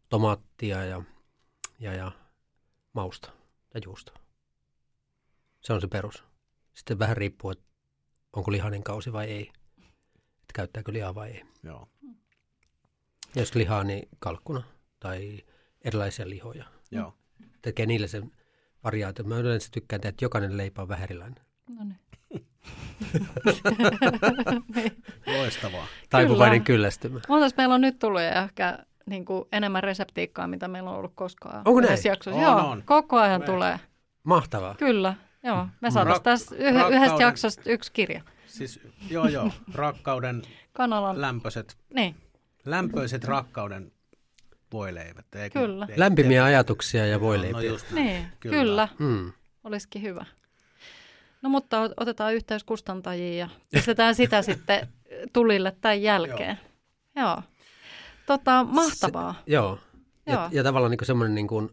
[0.10, 1.04] tomaattia ja,
[1.80, 2.12] ja, ja
[2.94, 3.32] mausta
[3.74, 4.16] ja juustoa.
[5.62, 6.24] Se on se perus.
[6.74, 7.66] Sitten vähän riippuu, että
[8.34, 9.52] onko lihainen kausi vai ei.
[10.18, 11.44] Että käyttääkö lihaa vai ei.
[11.64, 11.90] Joo.
[13.36, 14.64] Jos lihaa, niin kalkkuna
[15.00, 15.44] tai
[15.82, 16.66] erilaisia lihoja.
[16.92, 17.18] Joo.
[17.62, 18.32] Tekee niille sen
[18.84, 19.26] variaatio.
[19.26, 21.46] Mä yleensä tykkään tehdä, että jokainen leipä on vähän erilainen.
[21.70, 22.00] No niin.
[25.38, 25.88] Loistavaa.
[26.10, 27.20] Taipuvainen kyllästymä.
[27.30, 31.62] Montas meillä on nyt tullut ehkä niin kuin enemmän reseptiikkaa, mitä meillä on ollut koskaan.
[31.66, 31.98] Onko näin?
[32.06, 32.40] Jaksossa.
[32.40, 32.84] On, Joo, on.
[32.86, 33.46] koko ajan me.
[33.46, 33.80] tulee.
[34.24, 34.76] Mahtavaa.
[34.76, 35.68] Kyllä, joo.
[35.82, 38.22] Me saataisiin Rak- tässä yh- yhdestä jaksosta yksi kirja.
[38.48, 39.52] Siis, joo, joo.
[39.74, 40.42] Rakkauden
[40.74, 41.22] Kanalan.
[41.22, 42.16] lämpöiset, niin.
[42.66, 43.92] lämpöiset rakkauden
[44.74, 45.36] voileivät.
[45.36, 45.88] Eikö, kyllä.
[45.96, 47.72] Lämpimiä ajatuksia ja voileipiä.
[47.72, 48.58] No, no niin, kyllä.
[48.58, 48.88] kyllä.
[49.00, 49.32] Mm.
[49.64, 50.26] Olisikin hyvä.
[51.42, 54.88] No mutta otetaan yhteys kustantajiin ja pistetään sitä sitten
[55.34, 56.60] tulille tämän jälkeen.
[57.16, 57.28] Joo.
[57.28, 57.42] joo.
[58.26, 59.34] Tota, mahtavaa.
[59.34, 59.80] Se, joo.
[60.28, 60.38] joo.
[60.38, 61.70] Ja, ja tavallaan niin semmoinen, niin kuin,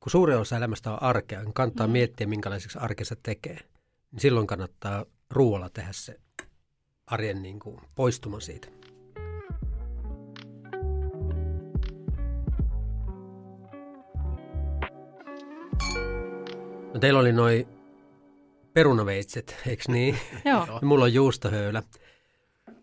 [0.00, 1.92] kun suurin osa elämästä on arkea, niin kannattaa mm.
[1.92, 3.58] miettiä, minkälaiseksi arkessa tekee.
[4.12, 6.20] Niin silloin kannattaa ruoalla tehdä se
[7.06, 8.68] arjen niin kuin, poistuma siitä.
[16.94, 17.77] No teillä oli noin
[18.78, 20.18] perunaveitset, eikö niin?
[20.44, 20.78] Joo.
[20.82, 21.82] Mulla on juustohöylä.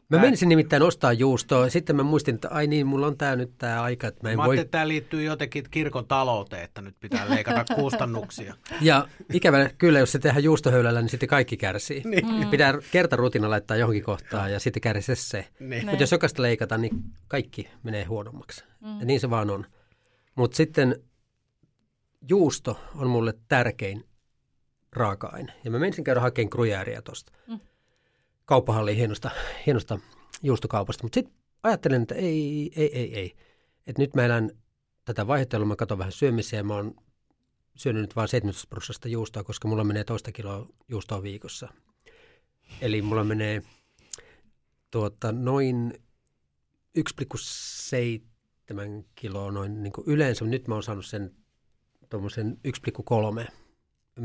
[0.09, 1.69] Mä menisin nimittäin ostaa juustoa.
[1.69, 4.37] Sitten mä muistin, että ai niin, mulla on tää nyt tää aika, että mä en
[4.37, 4.59] mä voi...
[4.59, 8.55] että tämä liittyy jotenkin kirkon talouteen, että nyt pitää leikata kustannuksia.
[8.81, 12.01] Ja ikävä kyllä, jos se tehdään juustohöylällä, niin sitten kaikki kärsii.
[12.05, 12.25] Niin.
[12.25, 12.49] Mm.
[12.49, 15.47] Pitää kertarutina laittaa johonkin kohtaan ja sitten kärsii se.
[15.59, 15.85] Niin.
[15.85, 18.63] Mutta jos jokaista leikataan, niin kaikki menee huonommaksi.
[18.81, 18.99] Mm.
[18.99, 19.65] Ja niin se vaan on.
[20.35, 20.95] Mutta sitten
[22.29, 24.03] juusto on mulle tärkein
[24.95, 25.53] raaka-aine.
[25.63, 27.31] Ja mä menisin käydä hakemaan gruyäriä tuosta.
[27.47, 27.59] Mm
[28.45, 29.31] kauppahalliin hienosta,
[29.65, 29.99] hienosta
[30.43, 31.03] juustokaupasta.
[31.03, 33.35] Mutta sitten ajattelin, että ei, ei, ei, ei.
[33.87, 34.51] Että nyt mä elän
[35.05, 36.95] tätä vaihtelua, mä katson vähän syömisiä mä oon
[37.75, 41.67] syönyt nyt vain 17 prosenttia juustoa, koska mulla menee toista kiloa juustoa viikossa.
[42.81, 43.61] Eli mulla menee
[44.91, 45.93] tuota, noin
[46.99, 47.05] 1,7
[49.15, 50.45] kiloa noin niin kuin yleensä.
[50.45, 51.35] Nyt mä oon saanut sen
[52.09, 52.57] tuommoisen
[53.41, 53.51] 1,3.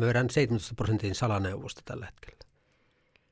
[0.01, 2.41] Vedän 17 prosentin salaneuvosta tällä hetkellä.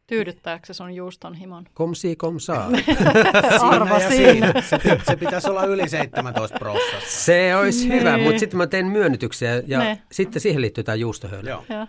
[0.07, 1.65] Tyydyttääkö se sun juuston himon?
[1.75, 2.71] Komsi komsaa.
[3.71, 4.43] Arvasin.
[4.71, 7.01] Se, se pitäisi olla yli 17 prosenttia.
[7.09, 8.01] Se olisi Niin.
[8.01, 10.03] hyvä, mutta sitten mä teen myönnytyksiä ja Ne.
[10.13, 11.51] sitten siihen liittyy tämä juustohöylä.
[11.51, 11.65] Joo.
[11.69, 11.87] Joo.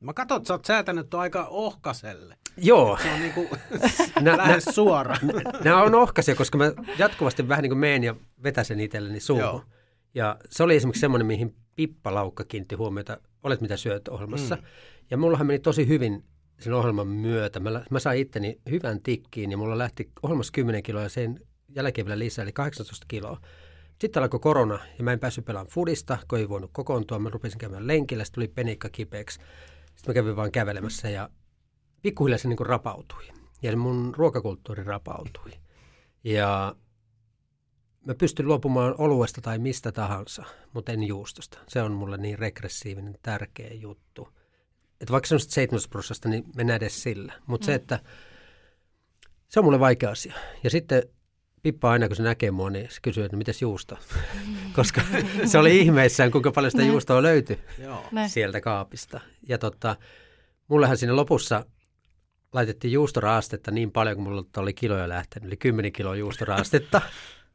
[0.00, 2.36] Mä katson, että sä oot säätänyt tuon aika ohkaselle.
[2.56, 2.98] Joo.
[3.02, 3.48] Se on niinku
[4.20, 5.16] Nä, nä, lähes suora.
[5.64, 9.44] nämä on ohkaisia, koska mä jatkuvasti vähän niin kuin meen ja vetäsen itselleni suuhun.
[9.44, 9.62] Joo.
[10.14, 14.56] Ja se oli esimerkiksi semmoinen, mihin Pippa Laukka kiinnitti huomiota, olet mitä syöt ohjelmassa.
[14.56, 14.62] Mm.
[15.10, 16.24] Ja mullahan meni tosi hyvin
[16.60, 17.60] sen ohjelman myötä.
[17.60, 22.06] Mä, mä sain itteni hyvän tikkiin ja mulla lähti ohjelmassa 10 kiloa ja sen jälkeen
[22.06, 23.40] vielä lisää, eli 18 kiloa.
[24.00, 27.18] Sitten alkoi korona ja mä en päässyt pelaamaan fudista, kun ei voinut kokoontua.
[27.18, 29.40] Mä rupesin käymään lenkillä, sitten tuli penikka kipeäksi.
[29.86, 31.28] Sitten mä kävin vaan kävelemässä ja
[32.02, 33.22] pikkuhiljaa se niin rapautui.
[33.62, 35.50] Ja mun ruokakulttuuri rapautui.
[36.24, 36.76] Ja
[38.06, 41.58] mä pystyn luopumaan oluesta tai mistä tahansa, mutta en juustosta.
[41.68, 44.28] Se on mulle niin regressiivinen, tärkeä juttu.
[45.00, 47.32] Että vaikka se on sitten 17 prosenttia, niin mennään edes sillä.
[47.46, 47.66] Mutta mm.
[47.66, 48.00] se, että
[49.48, 50.34] se on mulle vaikea asia.
[50.64, 51.02] Ja sitten
[51.62, 53.98] Pippa aina, kun se näkee mua, niin se kysyy, että mitäs juusto?
[54.76, 55.00] Koska
[55.44, 57.58] se oli ihmeissään, kuinka paljon sitä juustoa löytyi
[58.26, 59.20] sieltä kaapista.
[59.48, 59.96] Ja tota,
[60.68, 61.64] mullehan siinä lopussa
[62.52, 67.00] laitettiin juustoraastetta niin paljon, kun mulla oli kiloja lähtenyt, eli 10 kiloa juustoraastetta.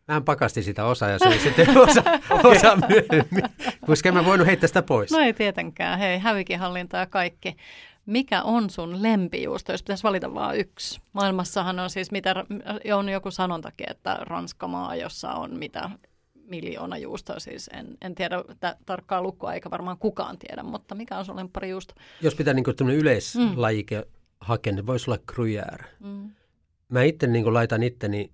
[0.07, 2.03] Mähän pakastin sitä osa ja se oli sitten osa,
[2.43, 3.43] osa myöhemmin,
[3.85, 5.11] koska en mä voinut heittää sitä pois.
[5.11, 5.99] No ei tietenkään.
[5.99, 7.57] Hei, hävikinhallinta ja kaikki.
[8.05, 10.99] Mikä on sun lempijuusto, jos pitäisi valita vain yksi?
[11.13, 12.45] Maailmassahan on siis, mitä,
[12.95, 15.89] on joku sanontakin, että Ranskamaa, jossa on mitä
[16.47, 21.17] miljoona juustoa, siis en, en tiedä tä, tarkkaa lukua, eikä varmaan kukaan tiedä, mutta mikä
[21.17, 21.93] on sun lempparijuusto?
[22.21, 24.07] Jos pitää niin tämmöinen yleislajike
[24.41, 25.85] hakea, niin voisi olla gruyère.
[25.99, 26.31] Mm.
[26.89, 28.31] Mä itse niin laitan itteni,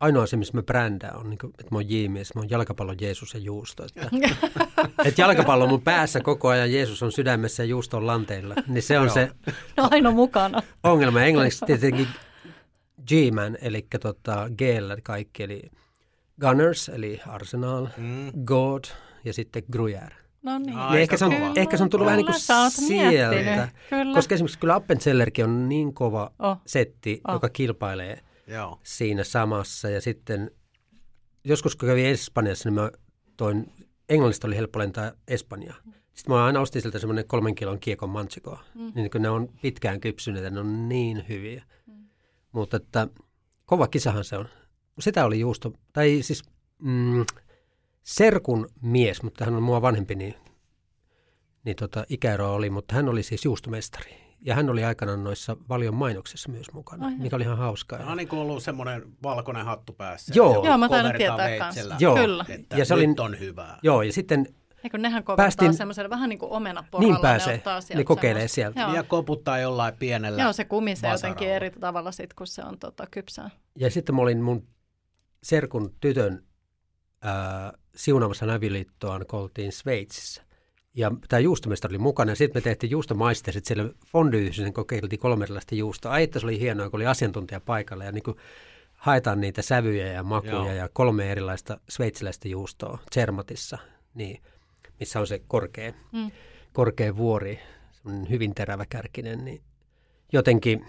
[0.00, 2.96] ainoa se, missä mä brändään, on, niin kuin, että mä oon J-mies, mä oon jalkapallon
[3.00, 3.84] Jeesus ja juusto.
[3.84, 4.10] Että,
[5.04, 8.54] että jalkapallo on mun päässä koko ajan, Jeesus on sydämessä ja juusto on lanteilla.
[8.66, 9.14] Niin se on Joo.
[9.14, 9.30] se
[9.76, 10.62] no aina mukana.
[10.84, 11.22] ongelma.
[11.22, 12.06] Englanniksi tietenkin
[13.08, 14.60] G-man, eli tota, g
[15.02, 15.62] kaikki, eli
[16.40, 18.32] Gunners, eli Arsenal, Mm.
[18.44, 18.84] God
[19.24, 20.14] ja sitten Gruyère.
[20.42, 20.76] No niin.
[20.76, 21.52] Ai, Niin ehkä, se on, kova.
[21.56, 23.68] ehkä se on tullut vähän niin kuin Kyllä, sieltä.
[23.90, 24.14] Kyllä.
[24.14, 26.56] Koska esimerkiksi kyllä Appenzellerkin on niin kova Oh.
[26.66, 27.34] setti, Oh.
[27.34, 28.80] joka kilpailee Joo.
[28.82, 29.90] siinä samassa.
[29.90, 30.50] Ja sitten
[31.44, 32.90] joskus kun kävin Espanjassa, niin mä
[33.36, 33.72] toin,
[34.08, 35.82] Englannista oli helppo lentää Espanjaan.
[36.14, 38.64] Sitten mä aina ostin sieltä semmoinen kolmen kilon kiekon manchikoa.
[38.74, 38.92] Mm.
[38.94, 41.64] Niin kun ne on pitkään kypsyneet, ne on niin hyviä.
[41.86, 42.08] Mm.
[42.52, 43.08] Mutta että
[43.64, 44.48] kova kisahan se on.
[45.00, 46.42] Sitä oli juusto, tai siis
[46.78, 47.24] mm,
[48.02, 50.34] serkun mies, mutta hän on mua vanhempi, niin,
[51.64, 54.27] niin tota, ikäero oli, mutta hän oli siis juustomestari.
[54.40, 57.98] Ja hän oli aikanaan noissa valion mainoksissa myös mukana, Ai mikä oli ihan hauskaa.
[57.98, 60.32] Tämä on niin kuin ollut semmoinen valkoinen hattu päässä.
[60.36, 60.64] Joo.
[60.64, 62.04] Joo, mä taidan kovertaa tietää veitsellä, kanssa.
[62.04, 62.14] Joo.
[62.16, 62.44] Kyllä.
[62.48, 63.78] Että Ja se oli- on hyvää.
[63.82, 64.46] Joo, ja sitten
[64.84, 67.14] Eikö nehän kovertaa Päästiin- semmoiselle vähän niin kuin omenaporalla.
[67.14, 68.54] niin pääsee, ne, ottaa sieltä ne kokeilee semmoista.
[68.54, 68.80] sieltä.
[68.80, 68.94] Joo.
[68.94, 71.56] Ja koputtaa jollain pienellä Joo, se kumisee jotenkin vasaralla.
[71.56, 73.50] eri tavalla sit, kun se on tota, kypsää.
[73.78, 74.66] Ja sitten mä olin mun
[75.42, 76.42] serkun tytön
[77.22, 80.42] ää, siunaamassa avioliittoaan, kun oltiin Sveitsissä.
[80.98, 85.74] Ja tämä juustomestari oli mukana ja sitten me tehtiin juustomaisterit siellä fondyyhdysen, kokeiltiin kolme erilaista
[85.74, 86.12] juustoa.
[86.12, 88.36] Ai, että se oli hienoa, kun oli asiantuntija paikalla ja niin kuin
[88.92, 90.72] haetaan niitä sävyjä ja makuja Joo.
[90.72, 93.78] ja kolme erilaista sveitsiläistä juustoa Zermatissa,
[94.14, 94.42] niin,
[95.00, 96.30] missä on se korkea, Mm.
[96.72, 97.58] korkea vuori,
[98.30, 99.60] hyvin teräväkärkinen, niin
[100.32, 100.86] jotenkin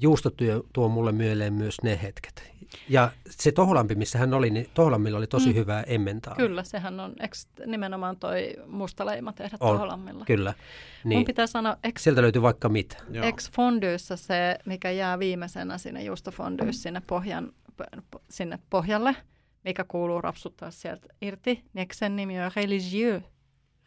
[0.00, 2.52] juustotyö tuo mulle mieleen myös ne hetket.
[2.88, 5.52] Ja se Toholampi, missä hän oli, niin Toholammilla oli tosi Mm.
[5.52, 5.56] mm.
[5.56, 6.34] hyvää emmentaa.
[6.34, 10.24] Kyllä, sehän on eks, nimenomaan toi musta leima tehdä On, Toholammilla.
[10.24, 10.54] Kyllä.
[11.04, 12.96] Mun Niin, pitää sanoa, eks, sieltä löytyy vaikka mitä.
[13.10, 13.26] Joo.
[13.26, 17.52] eks fondyyssä se, mikä jää viimeisenä sinne juustofondyyssä sinne, pohjan,
[18.30, 19.16] sinne pohjalle,
[19.64, 23.24] mikä kuuluu rapsuttaa sieltä irti, niin eikö sen nimi on religieux,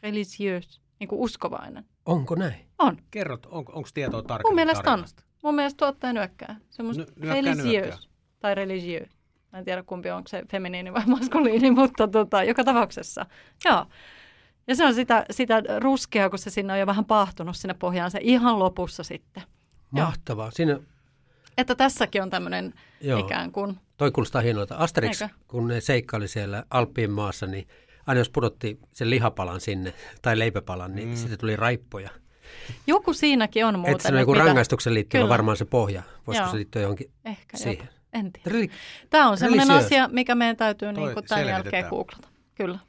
[0.04, 1.86] religieux, niin kuin uskovainen.
[2.06, 2.56] Onko näin?
[2.80, 2.98] On.
[3.12, 5.06] Kerrot, on, onko tietoa tarkemmin Mun mielestä on.
[5.44, 6.56] Mun mielestä tuottaja nyökkää.
[6.70, 7.34] Semmoista nyökkää.
[7.34, 9.10] religieux tai religieux.
[9.52, 13.26] Mä en tiedä kumpi onko se feminiini vai maskuliini, mutta tota, joka tapauksessa.
[13.66, 13.86] Joo.
[14.68, 18.12] Ja se on sitä, sitä ruskeaa, kun se sinne on jo vähän paahtunut sinne pohjaan,
[18.12, 19.44] se ihan lopussa sitten.
[19.94, 20.06] Joo.
[20.06, 20.52] Mahtavaa.
[20.52, 20.80] Siinä,
[21.58, 24.76] Että tässäkin on tämmöinen joo, ikään kuin, toi kuulostaa hienolta.
[24.76, 25.34] Asterix, Eikö?
[25.48, 27.68] kun ne seikkaili siellä Alppien maassa, niin
[28.08, 31.16] aina jos pudotti sen lihapalan sinne tai leipäpalan, niin mm.
[31.16, 32.10] sitten tuli raippoja.
[32.88, 33.92] Joku siinäkin on muuten.
[33.92, 35.30] Että se on joku mitä- rangaistuksen liittyvä Kyllä.
[35.30, 36.04] varmaan se pohja.
[36.28, 36.52] Voisiko Joo.
[36.52, 37.78] se liittyä johonkin Ehkä siihen?
[37.78, 37.92] jopa.
[38.14, 38.50] En tiedä.
[38.58, 38.70] Reli-
[39.10, 42.28] Tämä on sellainen asia, mikä meidän täytyy niin kuin tämän jälkeen googlata.
[42.56, 42.80] Kyllä.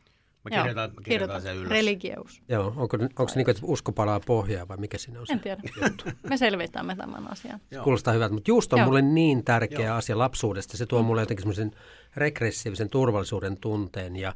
[0.44, 1.70] Mä kirjoitan, mä kirjoitan sen ylös.
[1.70, 2.42] Religious.
[2.48, 5.32] Joo, onko, onko se niin kuin, että usko palaa pohjaa vai mikä siinä on se
[5.32, 5.62] En tiedä.
[5.84, 6.04] juttu?
[6.30, 7.60] Me selvitämme tämän asian.
[7.70, 7.84] Joo.
[7.84, 8.86] Kuulostaa hyvältä, mutta juusto on Joo.
[8.86, 9.96] mulle niin tärkeä Joo.
[9.96, 10.76] asia lapsuudesta.
[10.76, 11.70] Se tuo mulle jotenkin semmoisen
[12.16, 14.32] regressiivisen turvallisuuden tunteen ja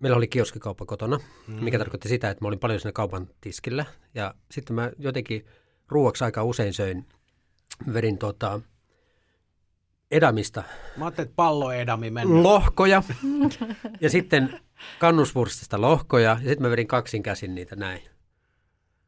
[0.00, 1.64] meillä oli kioskikauppa kotona, mm.
[1.64, 5.46] mikä tarkoitti sitä, että mä olin paljon siinä kaupan tiskillä ja sitten mä jotenkin
[5.88, 7.06] ruuaksi aika usein söin,
[7.92, 8.60] vedin tota,
[10.10, 10.62] edamista
[10.96, 12.42] Mä ajattelin, että pallo edami mennä.
[12.42, 13.02] lohkoja
[14.00, 14.60] ja sitten
[14.98, 18.00] kannusvurstista lohkoja ja sitten mä vedin kaksin käsin niitä näin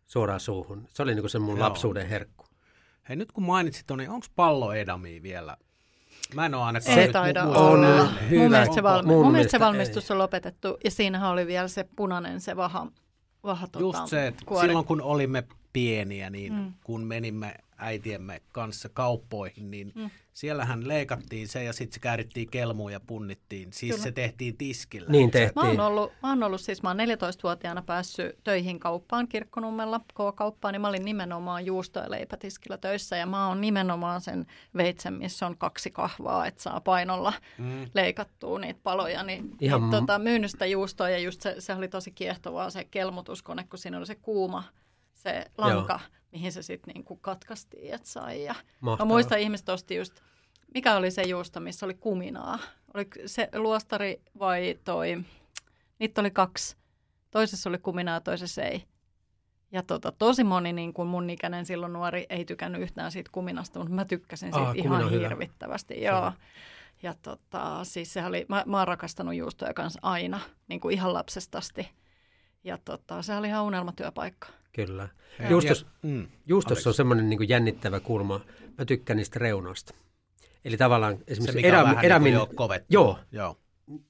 [0.07, 0.89] suoraan suuhun.
[0.95, 1.69] Se oli niin se mun Joo.
[1.69, 2.45] lapsuuden herkku.
[3.09, 5.57] Hei, nyt kun mainitsit niin onko pallo edami vielä?
[6.35, 7.59] Mä en ole ainakaan Ei nyt taida mu- olla.
[7.59, 8.31] on nähnyt.
[8.31, 8.43] hyvä.
[8.43, 11.69] Mun mielestä, se, valmi- Mun mun mielestä se valmistus on lopetettu ja siinähän oli vielä
[11.69, 12.87] se punainen se vaha,
[13.45, 14.67] vaha Just tota, se, että kuori.
[14.69, 16.73] silloin kun olimme pieniä, niin mm.
[16.85, 20.11] kun menimme äitiemme kanssa kauppoihin, niin Mm.
[20.33, 23.73] siellähän leikattiin se ja sitten se käärittiin kelmuun ja punnittiin.
[23.73, 24.03] Siis Kyllä.
[24.05, 25.09] se tehtiin tiskillä.
[25.11, 25.65] Niin tehtiin.
[25.65, 30.73] Mä oon, ollut, mä oon ollut siis, mä oon 14-vuotiaana päässyt töihin kauppaan Kirkkonummella, K-kauppaan,
[30.73, 35.47] niin mä olin nimenomaan juusto- ja leipätiskillä töissä ja mä oon nimenomaan sen veitsen, missä
[35.47, 37.87] on kaksi kahvaa, että saa painolla Mm.
[37.95, 41.89] leikattua niitä paloja, niin, Ihan niin tota, myynyt sitä juustoa ja just se, se oli
[41.89, 44.65] tosi kiehtovaa se kelmutuskone, kun siinä oli se kuuma
[45.15, 46.18] se lanka, Joo.
[46.33, 48.45] Mihin se sitten niinku katkaistiin, että sai.
[48.45, 49.07] Ja Mahtavaa.
[49.07, 50.21] mä muistan ihmiset osti just,
[50.75, 52.59] mikä oli se juusto, missä oli kuminaa?
[52.95, 55.23] Oli se luostari vai toi,
[55.99, 56.77] niitä oli kaksi.
[57.31, 58.85] Toisessa oli kuminaa toisessa ei.
[59.73, 63.79] Ja tota, tosi moni niin kuin mun ikäinen silloin nuori ei tykännyt yhtään siitä kuminasta,
[63.79, 65.29] mutta mä tykkäsin siitä Aa, ihan on hyvä.
[65.29, 66.03] hirvittävästi.
[66.03, 66.33] Joo.
[67.03, 71.15] Ja tota, siis sehän oli, mä, mä oon rakastanut juustoja kanssa aina, niin kuin ihan
[71.15, 71.89] lapsesta asti.
[72.65, 74.49] Ja tota, se oli ihan unelmatyöpaikka.
[74.73, 75.09] Kyllä.
[75.39, 76.27] Ja- Juustos, ja- mm.
[76.47, 78.41] juustossa on semmoinen niin jännittävä kulma.
[78.79, 79.95] Mä tykkään niistä reunoista.
[80.65, 83.57] Eli tavallaan Se, esimerkiksi mikä erämin, on vähän erämin, niin joo, joo.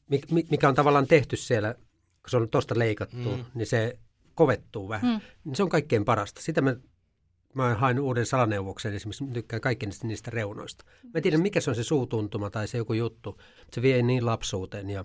[0.08, 3.44] mi- mi- mikä on tavallaan tehty siellä, kun se on tuosta leikattu, mm.
[3.54, 3.98] Niin se
[4.34, 5.12] kovettuu vähän.
[5.12, 5.20] Mm.
[5.44, 5.54] Mm.
[5.54, 6.42] Se on kaikkein parasta.
[6.42, 6.76] Sitä mä,
[7.54, 10.84] mä hain uuden salaneuvoksen esimerkiksi, mä tykkään kaikkien niistä, niistä reunoista.
[11.04, 14.02] Mä en tiedä, mikä se on se suutuntuma tai se joku juttu, mutta se vie
[14.02, 14.90] niin lapsuuteen.
[14.90, 15.04] Ja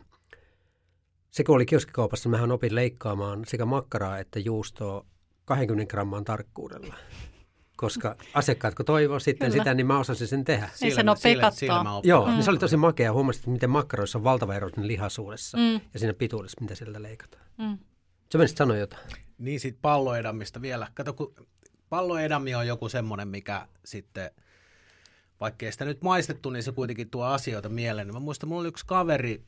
[1.32, 5.06] se kun oli kioskikaupassa, mähän opin leikkaamaan sekä makkaraa että juustoa
[5.46, 6.96] 20 gramman tarkkuudella.
[7.78, 9.62] Koska asiakkaat kun toivoo sitten Kyllä.
[9.64, 10.70] sitä, niin mä osasin sen tehdä.
[10.82, 11.60] Niin se nopea katsoa.
[11.60, 12.08] silmäoppi.
[12.10, 12.32] Joo, Mm.
[12.32, 13.14] niin se oli tosi makea.
[13.14, 15.82] Huomasit, että miten makkaroissa on valtava ero lihasuudessa Mm.
[15.94, 17.44] ja siinä pituudessa, mitä sieltä leikataan.
[17.58, 17.78] Mm.
[18.30, 19.08] Se menisit sanoa jotain.
[19.38, 20.88] Niin siitä palloedamista vielä.
[20.94, 21.34] Kato, kun
[21.90, 24.32] palloedami on joku semmoinen, mikä sitten,
[25.40, 28.14] vaikkei sitä nyt maistettu, niin se kuitenkin tuo asioita mieleen.
[28.14, 29.44] Mä muistan, mulla oli yksi kaveri,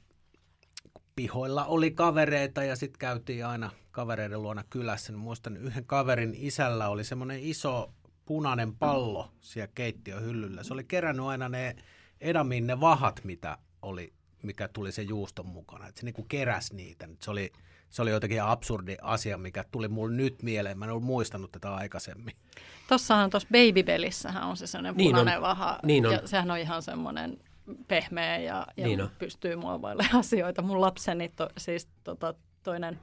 [1.15, 5.11] pihoilla oli kavereita ja sitten käytiin aina kavereiden luona kylässä.
[5.11, 7.93] Niin muistan, yhden kaverin isällä oli semmoinen iso
[8.25, 10.63] punainen pallo siellä keittiöhyllyllä.
[10.63, 11.75] Se oli kerännyt aina ne
[12.21, 15.87] edamin ne vahat, mitä oli, mikä tuli sen juuston mukana.
[15.87, 17.07] Et se niinku keräsi niitä.
[17.21, 17.51] Se oli,
[17.89, 20.79] se oli jotenkin absurdi asia, mikä tuli mulle nyt mieleen.
[20.79, 22.35] Mä en ollut muistanut tätä aikaisemmin.
[22.89, 25.19] Tossahan tuossa Babybelissähän on se sellainen Niin on.
[25.21, 25.79] punainen vaha.
[25.83, 26.13] Niin on.
[26.13, 27.37] Ja sehän on ihan semmoinen
[27.87, 29.09] pehmeä ja, ja Niin on.
[29.19, 30.61] pystyy muovailemaan asioita.
[30.61, 32.99] Mun lapseni, to, siis tota, toinen,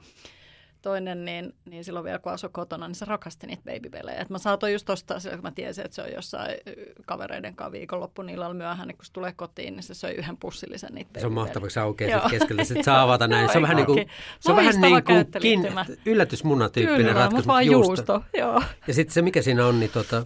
[0.83, 4.21] toinen niin, niin silloin vielä kun asui kotona, niin se rakasti niitä babybelejä.
[4.21, 6.57] Et mä saatoin just ostaa sillä, kun mä tiesin, että se on jossain
[7.05, 10.93] kavereiden kanssa viikonloppuun illalla myöhään, niin kun se tulee kotiin, niin se söi yhden pussillisen
[10.93, 12.21] niitä Se on mahtavaa, kun sä aukeat Joo.
[12.21, 13.49] sit keskeltä, sit saa avata näin.
[13.49, 14.05] Se on vähän niin kuin,
[14.39, 15.85] se on vähän niin kuin kin, käyttöliittymä.
[16.05, 18.23] yllätysmunatyyppinen Kyllä, ratkaisu, mutta vaan juusto.
[18.37, 18.61] Joo.
[18.87, 20.25] Ja sitten se, mikä siinä on, niin tota,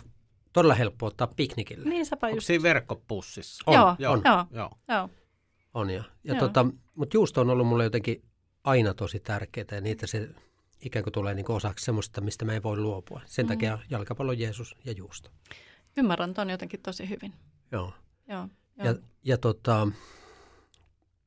[0.54, 1.90] todella helppo ottaa piknikille.
[1.90, 2.48] Niin sepä Onko just.
[2.48, 3.64] siinä verkkopussissa?
[3.68, 4.22] On, joo, on.
[4.26, 4.70] joo, Joo.
[4.88, 5.10] joo.
[5.74, 6.40] On ja, ja Joo.
[6.40, 6.66] tota,
[6.96, 8.24] mutta juusto on ollut mulle jotenkin
[8.64, 10.30] aina tosi tärkeää ja niitä se
[10.82, 13.22] ikään kuin tulee niin kuin osaksi semmoista, mistä mä en voi luopua.
[13.26, 13.48] Sen Mm.
[13.48, 15.30] takia jalkapallo, Jeesus ja juusto.
[15.98, 17.34] Ymmärrän ton jotenkin tosi hyvin.
[17.72, 17.94] Joo.
[18.28, 18.88] Joo, joo.
[18.88, 19.88] Ja, ja tota,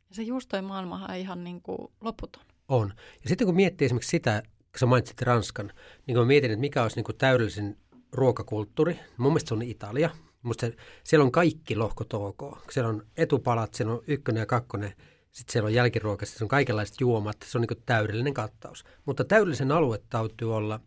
[0.08, 2.42] Ja se juustojen maailmahan on ihan niin kuin loputon.
[2.68, 2.92] on.
[3.22, 5.72] Ja sitten kun miettii esimerkiksi sitä, kun sä mainitsit Ranskan,
[6.06, 7.76] niin kun mä mietin, että mikä olisi niin kuin täydellisen
[8.12, 8.98] ruokakulttuuri.
[9.16, 10.10] Mun mielestä se on Italia.
[10.42, 12.42] Musta se, siellä on kaikki lohkot ok.
[12.70, 14.92] Siellä on etupalat, siellä on ykkönen ja kakkonen,
[15.30, 17.36] sitten siellä on jälkiruoka, sitten on kaikenlaiset juomat.
[17.44, 18.84] Se on niin kuin täydellinen kattaus.
[19.04, 20.80] Mutta täydellisen alue täytyy olla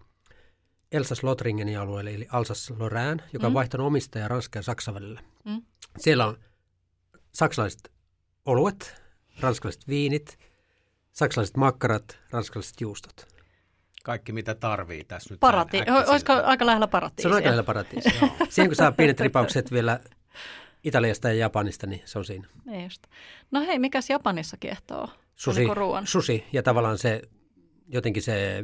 [0.92, 3.54] Elsas-Lotringenin alueelle, eli Alsace-Lorraine, joka on Mm.
[3.54, 5.22] vaihtanut omistajaa Ranskan ja Saksan välillä.
[5.46, 5.62] Mm.
[5.98, 6.38] Siellä on
[7.34, 7.92] saksalaiset
[8.46, 9.02] oluet,
[9.40, 10.38] ranskalaiset viinit,
[11.12, 13.28] saksalaiset makkarat, ranskalaiset juustot.
[14.04, 15.40] Kaikki mitä tarvii tässä nyt.
[15.40, 15.78] Parati,
[16.10, 17.24] olisiko aika lähellä paratiisia?
[17.24, 18.12] Se on aika lähellä paratiisia.
[18.50, 20.00] Siihen kun saa pienet ripaukset vielä
[20.84, 22.48] Italiasta ja Japanista, niin se on siinä.
[22.66, 23.04] Niin just.
[23.52, 25.10] No hei, mikäs Japanissa kiehtoo?
[25.36, 25.66] Susi,
[26.04, 27.22] susi ja tavallaan se,
[27.88, 28.64] jotenkin se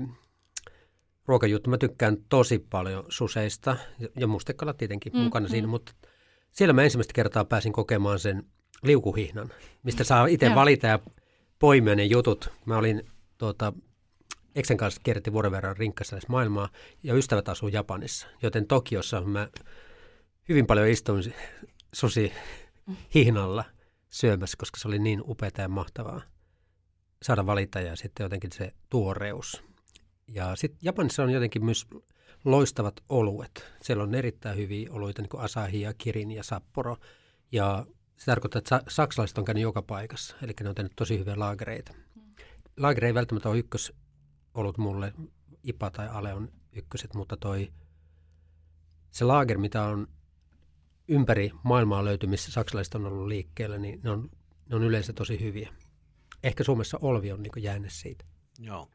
[1.26, 1.70] ruokajuttu.
[1.70, 3.78] Mä tykkään tosi paljon suseista
[4.20, 5.52] ja, mustekala tietenkin Mm, mukana mm.
[5.52, 5.92] siinä, mutta
[6.52, 8.44] siellä mä ensimmäistä kertaa pääsin kokemaan sen
[8.84, 9.50] liukuhihnan,
[9.84, 11.00] mistä saa itse valita ja
[11.60, 12.50] poimia ne jutut.
[12.66, 13.04] Mä olin
[13.38, 13.74] tuota,
[14.56, 16.70] Eksen kanssa kierrettiin vuoden verran rinkkassa maailmaa
[17.04, 18.28] ja ystävät asuu Japanissa.
[18.42, 19.48] Joten Tokiossa mä
[20.50, 21.34] hyvin paljon istuin
[21.94, 22.32] susi
[23.16, 23.66] hihnalla
[24.10, 26.22] syömässä, koska se oli niin upeaa ja mahtavaa
[27.22, 29.64] saada valita ja sitten jotenkin se tuoreus.
[30.28, 31.88] Ja sitten Japanissa on jotenkin myös
[32.46, 33.66] loistavat oluet.
[33.82, 36.98] Siellä on erittäin hyviä oluita, niin kuin Asahi ja Kirin ja Sapporo.
[37.52, 41.40] Ja se tarkoittaa, että saksalaiset on käynyt joka paikassa, eli ne on tehnyt tosi hyviä
[41.40, 41.94] laagereita.
[42.78, 45.14] Laagere ei välttämättä ole ykkösolut mulle,
[45.64, 47.72] IPA tai Ale on ykköset, mutta toi
[49.12, 50.08] se laager, mitä on
[51.10, 54.30] ympäri maailmaa löyty, missä saksalaiset on ollut liikkeellä, niin ne on,
[54.70, 55.74] ne on yleensä tosi hyviä.
[56.44, 58.26] Ehkä Suomessa Olvi on niin jäänyt siitä.
[58.60, 58.90] Joo.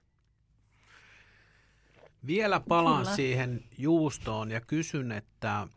[2.27, 3.17] Vielä palaan Kyllä.
[3.17, 5.69] siihen juustoon ja kysyn, että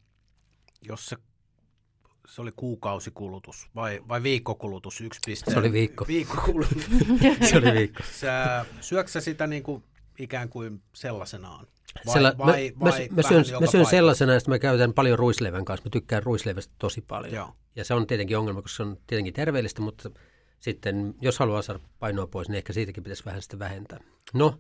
[0.81, 1.17] jos se,
[2.27, 5.51] se oli kuukausikulutus vai, vai viikkokulutus, yksi piste.
[5.51, 6.07] Se oli viikko.
[6.07, 6.85] Viikkokulutus.
[7.49, 8.03] se oli viikko.
[8.11, 9.83] Sä, syöksä sitä niin kuin
[10.19, 11.67] ikään kuin sellaisenaan?
[12.05, 15.65] Vai, Sella, vai, mä, vai mä, syön, mä syön sellaisena, että mä käytän paljon ruisleivän
[15.65, 15.85] kanssa.
[15.85, 17.33] Mä tykkään ruisleivästä tosi paljon.
[17.33, 17.53] Joo.
[17.75, 20.09] Ja se on tietenkin ongelma, koska se on tietenkin terveellistä, mutta
[20.59, 23.99] sitten jos haluaa saada painoa pois, niin ehkä siitäkin pitäisi vähän sitä vähentää.
[24.33, 24.59] No,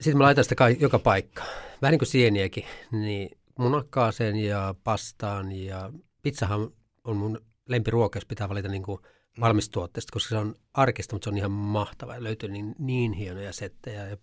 [0.00, 1.42] sitten mä laitan sitä kai, joka paikka.
[1.82, 5.92] Vähän niin kuin sieniäkin, niin munakkaaseen ja pastaan ja
[6.22, 6.70] pizzahan
[7.04, 9.00] on mun lempiruoka, jos pitää valita niin kuin
[9.40, 12.14] valmistuotteesta, koska se on arkista, mutta se on ihan mahtava.
[12.18, 14.16] Löytyy niin, niin hienoja settejä ja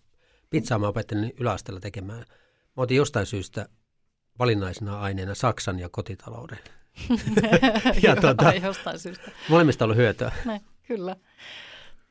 [0.51, 2.25] pizzaa mä opettelin yläasteella tekemään.
[2.77, 3.69] Mä otin jostain syystä
[4.39, 6.59] valinnaisena aineena Saksan ja kotitalouden.
[8.03, 9.31] ja tuota, jostain syystä.
[9.49, 10.31] Molemmista on ollut hyötyä.
[10.45, 11.15] Ne, kyllä.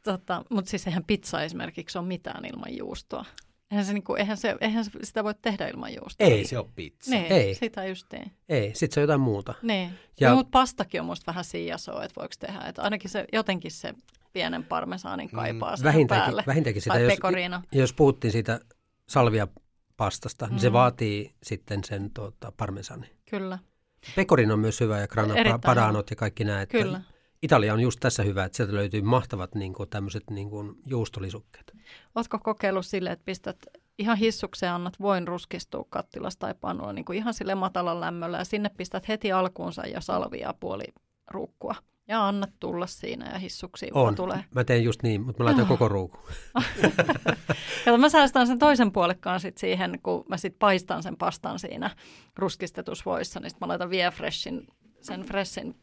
[0.04, 3.24] Tota, mutta siis eihän pizza esimerkiksi ole mitään ilman juustoa.
[3.70, 6.26] Eihän, se, niinku, eihän, se, eihän sitä voi tehdä ilman juustoa.
[6.26, 7.10] Ei se ole pizza.
[7.10, 7.54] Nee, Ei.
[7.54, 8.32] Sitä just niin.
[8.48, 9.54] Ei, sitten se on jotain muuta.
[9.62, 9.90] Niin.
[10.20, 12.60] Ja, ja mutta pastakin on musta vähän siiasoa, että voiko tehdä.
[12.60, 13.94] Että ainakin se, jotenkin se
[14.32, 16.44] pienen parmesaanin mm, kaipaa mm, vähintäänkin, päälle.
[16.46, 17.18] Vähintäänkin sitä, jos,
[17.72, 18.60] jos puhuttiin siitä
[19.08, 19.48] salvia
[19.96, 20.50] pastasta, mm.
[20.50, 20.72] niin se mm.
[20.72, 23.06] vaatii sitten sen tuota, parmesani.
[23.30, 23.58] Kyllä.
[24.16, 26.66] Pekorin on myös hyvä ja grana padanot ja kaikki nämä.
[26.66, 27.00] Kyllä.
[27.42, 31.72] Italia on just tässä hyvä, että sieltä löytyy mahtavat niin kuin, tämmöiset niin kuin, juustolisukkeet.
[32.14, 33.58] Oletko kokeillut sille, että pistät
[33.98, 38.44] ihan hissukseen annat voin ruskistua kattilasta tai pannulla niin kuin ihan sille matalan lämmöllä ja
[38.44, 40.84] sinne pistät heti alkuunsa ja salvia puoli
[41.30, 41.74] ruukkua.
[42.10, 44.14] Ja annat tulla siinä ja hissuksi on.
[44.14, 44.44] tulee.
[44.54, 46.18] Mä teen just niin, mutta mä laitan koko ruuku.
[47.84, 51.90] Kato, mä säästän sen toisen puolikkaan sit siihen, kun mä sit paistan sen pastan siinä
[52.36, 54.66] ruskistetusvoissa, niin sit mä laitan vielä freshin,
[55.00, 55.74] sen freshin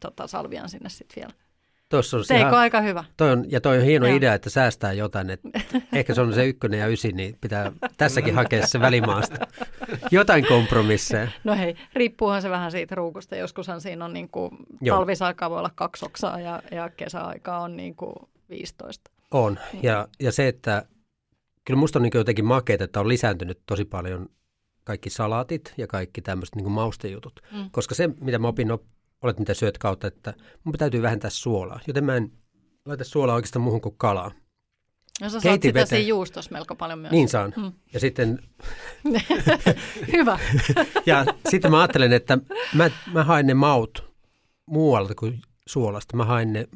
[0.00, 1.45] tota, salvian sinne sitten vielä.
[1.88, 3.04] Tuossa on Teikö ihan, aika hyvä?
[3.16, 4.16] Toi on, ja toi on hieno Joo.
[4.16, 5.30] idea, että säästää jotain.
[5.30, 5.48] Että
[5.92, 9.46] ehkä se on se ykkönen ja ysi, niin pitää tässäkin hakea se välimaasta.
[10.10, 11.28] Jotain kompromisseja.
[11.44, 13.36] No hei, riippuuhan se vähän siitä ruukusta.
[13.36, 14.50] Joskushan siinä on niin kuin,
[14.88, 18.14] talvisaikaa voi olla kaksi oksaa ja, ja kesäaikaa on niin kuin
[18.50, 19.10] 15.
[19.30, 19.58] On.
[19.72, 19.84] Niin.
[19.84, 20.86] Ja, ja se, että
[21.64, 24.28] kyllä musta on niin jotenkin makeet, että on lisääntynyt tosi paljon
[24.84, 27.40] kaikki salaatit ja kaikki tämmöiset niin maustejutut.
[27.52, 27.70] Mm.
[27.70, 28.68] Koska se, mitä mä opin
[29.22, 31.80] olet mitä syöt kautta, että mun täytyy vähentää suolaa.
[31.86, 32.32] Joten mä en
[32.84, 34.30] laita suolaa oikeastaan muuhun kuin kalaa.
[35.20, 37.12] No sä saat sitä siinä juustossa melko paljon myös.
[37.12, 37.52] Niin saan.
[37.56, 37.72] Hmm.
[37.92, 38.38] Ja sitten...
[40.12, 40.38] Hyvä.
[41.06, 42.38] ja sitten mä ajattelen, että
[42.74, 44.16] mä, mä haen ne maut
[44.66, 46.16] muualta kuin suolasta.
[46.16, 46.68] Mä haen ne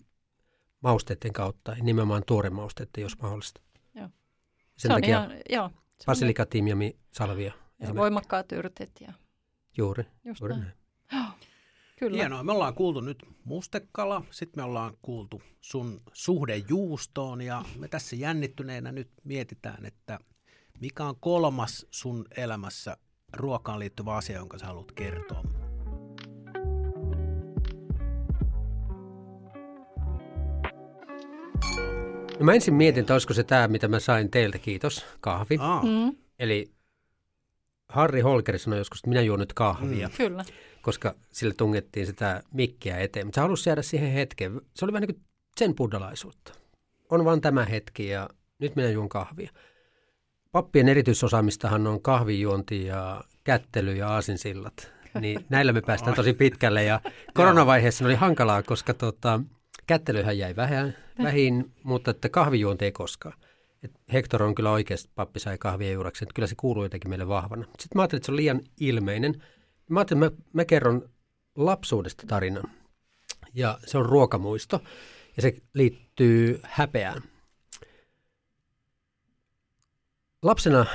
[0.81, 3.61] mausteiden kautta, nimenomaan tuoremausteiden, jos mahdollista.
[3.95, 4.09] Joo.
[4.77, 5.71] Sen se takia ihan, joo,
[6.07, 7.53] basilika, timjami, salvia.
[7.79, 9.01] Ja voimakkaat yrtit.
[9.01, 9.13] Ja...
[9.77, 10.65] Juuri, Just juuri näin.
[10.65, 10.80] näin.
[12.01, 12.17] Kyllä.
[12.17, 12.43] Hienoa.
[12.43, 18.17] Me ollaan kuultu nyt mustekala, sitten me ollaan kuultu sun suhde juustoon ja me tässä
[18.17, 20.19] jännittyneenä nyt mietitään, että
[20.81, 22.97] mikä on kolmas sun elämässä
[23.33, 25.43] ruokaan liittyvä asia, jonka sä haluat kertoa?
[32.39, 35.57] No mä ensin mietin, että olisiko se tämä, mitä mä sain teiltä, kiitos, kahvi.
[35.57, 36.17] Mm.
[36.39, 36.71] Eli
[37.89, 40.09] Harri Holkeri sanoi joskus, että minä juon nyt kahvia.
[40.09, 40.15] Mm.
[40.17, 40.45] Kyllä
[40.83, 43.27] koska sille tungettiin sitä mikkiä eteen.
[43.27, 44.61] Mutta se halusi jäädä siihen hetkeen.
[44.75, 45.25] Se oli vähän niin kuin
[45.57, 46.53] sen buddhalaisuutta.
[47.11, 49.51] On vaan tämä hetki ja nyt minä juon kahvia.
[50.53, 54.93] Pappien erityisosaamistahan on kahvijuonti ja kättely ja aasinsillat.
[55.21, 57.01] Niin näillä me päästään tosi pitkälle ja
[57.35, 59.41] koronavaiheessa oli hankalaa, koska tota,
[59.87, 63.35] kättelyhän jäi vähän, vähin, mutta että kahvijuonti ei koskaan.
[63.83, 67.29] Et Hector on kyllä oikeasti, pappi sai kahvia juuraksi, että kyllä se kuuluu jotenkin meille
[67.29, 67.65] vahvana.
[67.65, 69.43] Sitten mä ajattelin, että se on liian ilmeinen.
[69.91, 71.11] Mä ajattelin, mä, mä kerron
[71.57, 72.65] lapsuudesta tarinan.
[73.55, 74.83] Ja se on ruokamuisto.
[75.37, 77.23] Ja se liittyy häpeään.
[80.43, 80.87] Lapsena,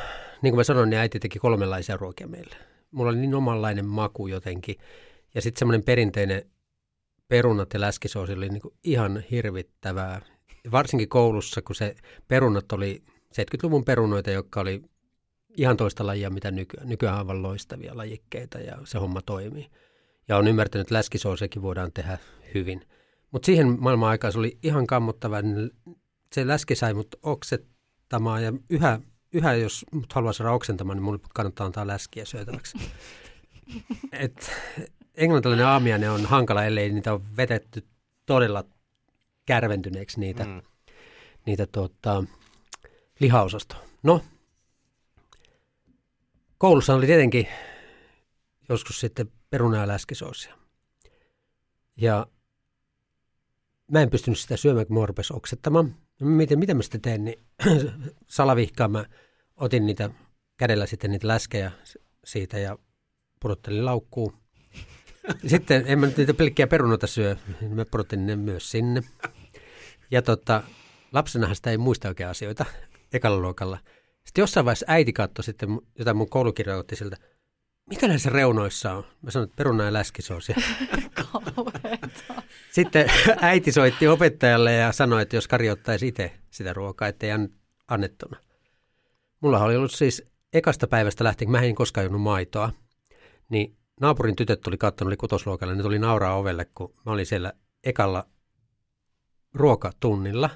[0.41, 2.55] niin kuin mä sanoin, niin äiti teki kolmenlaisia ruokia meille.
[2.91, 4.75] Mulla oli niin omanlainen maku jotenkin.
[5.35, 6.51] Ja sitten semmoinen perinteinen
[7.27, 10.21] perunat ja läskisoosi oli niin ihan hirvittävää.
[10.71, 11.95] varsinkin koulussa, kun se
[12.27, 14.81] perunat oli 70-luvun perunoita, jotka oli
[15.57, 16.89] ihan toista lajia, mitä nykyään.
[16.89, 19.69] Nykyään aivan loistavia lajikkeita ja se homma toimii.
[20.27, 22.17] Ja on ymmärtänyt, että läskisoosekin voidaan tehdä
[22.53, 22.81] hyvin.
[23.31, 25.37] Mutta siihen maailman aikaan se oli ihan kammottava.
[26.33, 28.99] Se läski sai mut oksettamaan ja yhä,
[29.33, 32.77] yhä jos mut haluaa saada oksentamaan, niin mulle kannattaa antaa läskiä syötäväksi.
[34.11, 34.51] Et
[35.15, 37.83] englantilainen aamiainen on hankala, ellei niitä ole vetetty
[38.25, 38.63] todella
[39.45, 40.61] kärventyneeksi niitä, mm.
[41.45, 42.23] niitä tuota,
[43.19, 43.79] lihaosastoa.
[44.03, 44.21] No,
[46.57, 47.47] koulussa oli tietenkin
[48.69, 50.55] joskus sitten peruna- ja läskisoosia.
[51.97, 52.27] Ja
[53.91, 55.95] mä en pystynyt sitä syömään, kun mä rupesin oksettamaan.
[56.19, 57.39] No, miten, mitä mä sitten teen, niin
[58.27, 59.05] salavihkaan mä
[59.55, 60.09] otin niitä
[60.57, 61.71] kädellä sitten niitä läskejä
[62.25, 62.77] siitä ja
[63.39, 64.33] pudottelin laukkuun.
[65.47, 67.35] Sitten en mä nyt niitä pelkkiä perunoita syö,
[67.69, 69.01] mä pudottelin ne myös sinne.
[70.11, 70.63] Ja tota,
[71.11, 72.65] lapsenahan sitä ei muista oikein asioita
[73.13, 73.79] ekalla luokalla.
[74.25, 75.69] Sitten jossain vaiheessa äiti katsoi sitten,
[75.99, 77.17] jota mun koulukirja otti siltä,
[77.89, 79.03] mitä näissä reunoissa on?
[79.21, 80.55] Mä sanoin, että peruna ja läskisoosia.
[82.71, 83.09] Sitten
[83.41, 87.29] äiti soitti opettajalle ja sanoi, että jos Kari ottaisi itse sitä ruokaa, ettei
[87.87, 88.37] annettuna.
[89.39, 90.23] Mulla oli ollut siis
[90.53, 92.71] ekasta päivästä lähtien, mä en koskaan juonut maitoa,
[93.49, 97.53] niin naapurin tytöt tuli katsonut, oli kutosluokalla, ne tuli nauraa ovelle, kun mä olin siellä
[97.83, 98.27] ekalla
[99.53, 100.49] ruokatunnilla.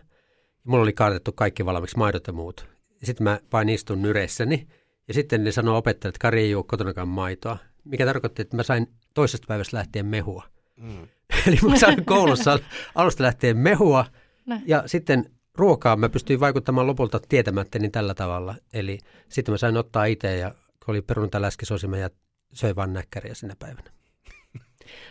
[0.64, 2.79] Mulla oli kaatettu kaikki valmiiksi maidot ja muut.
[3.04, 4.68] Sitten mä vain istun nyreissäni
[5.08, 8.64] ja sitten ne sanoo opettajat, että Kari ei juo kotonakaan maitoa, mikä tarkoitti, että mä
[8.64, 10.44] sain toisesta päivästä lähtien mehua.
[10.78, 11.08] Mm.
[11.48, 12.60] Eli mä sain koulussa
[12.96, 14.06] alusta lähtien mehua
[14.46, 14.62] Näin.
[14.66, 18.56] ja sitten ruokaa mä pystyin vaikuttamaan lopulta tietämättä niin tällä tavalla.
[18.74, 20.50] Eli sitten mä sain ottaa itse ja
[20.86, 22.10] kun oli perunta läskisosima ja
[22.54, 23.92] söi vain näkkäriä sinä päivänä.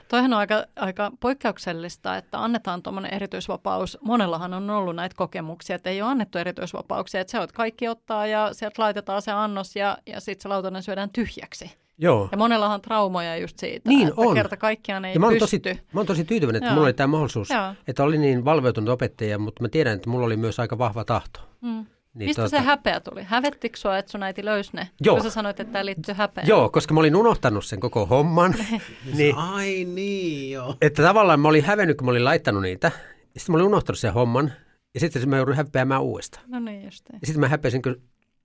[0.09, 3.99] Toihan on aika, aika poikkeuksellista, että annetaan tuommoinen erityisvapaus.
[4.01, 8.27] Monellahan on ollut näitä kokemuksia, että ei ole annettu erityisvapauksia, että se on kaikki ottaa
[8.27, 11.73] ja sieltä laitetaan se annos ja, ja sitten se lautanen syödään tyhjäksi.
[11.99, 12.29] Joo.
[12.33, 14.35] Ja monellahan on traumoja just siitä, niin että on.
[14.35, 15.59] kerta kaikkiaan ei ja mä oon pysty.
[15.59, 16.75] Tosi, mä oon tosi tyytyväinen, että Joo.
[16.75, 17.75] mulla oli tämä mahdollisuus, Joo.
[17.89, 21.41] että oli niin valveutunut opettaja, mutta mä tiedän, että mulla oli myös aika vahva tahto.
[21.61, 21.87] Mm.
[22.15, 22.57] Niin Mistä tuota...
[22.57, 23.23] se häpeä tuli?
[23.23, 24.89] Hävettikö sua, että sun äiti löysi ne?
[25.01, 25.17] Joo.
[25.17, 26.49] Kun sä sanoit, että tämä liittyy häpeään.
[26.49, 28.55] Joo, koska mä olin unohtanut sen koko homman.
[29.17, 30.77] niin, Ai niin, joo.
[30.83, 32.93] Että tavallaan mä olin hävennyt, kun mä olin laittanut niitä.
[33.35, 34.53] Ja sitten mä olin unohtanut sen homman.
[34.95, 36.45] Ja sitten mä joudun häpeämään uudestaan.
[36.49, 38.03] No niin, just Ja sitten mä häpesin, kun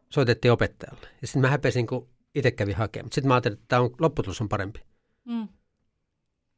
[0.09, 1.07] soitettiin opettajalle.
[1.22, 3.11] Ja sitten mä häpesin, kun itse kävin hakemaan.
[3.11, 4.80] Sitten mä ajattelin, että tämä on, lopputulos on parempi.
[5.26, 5.47] Mm.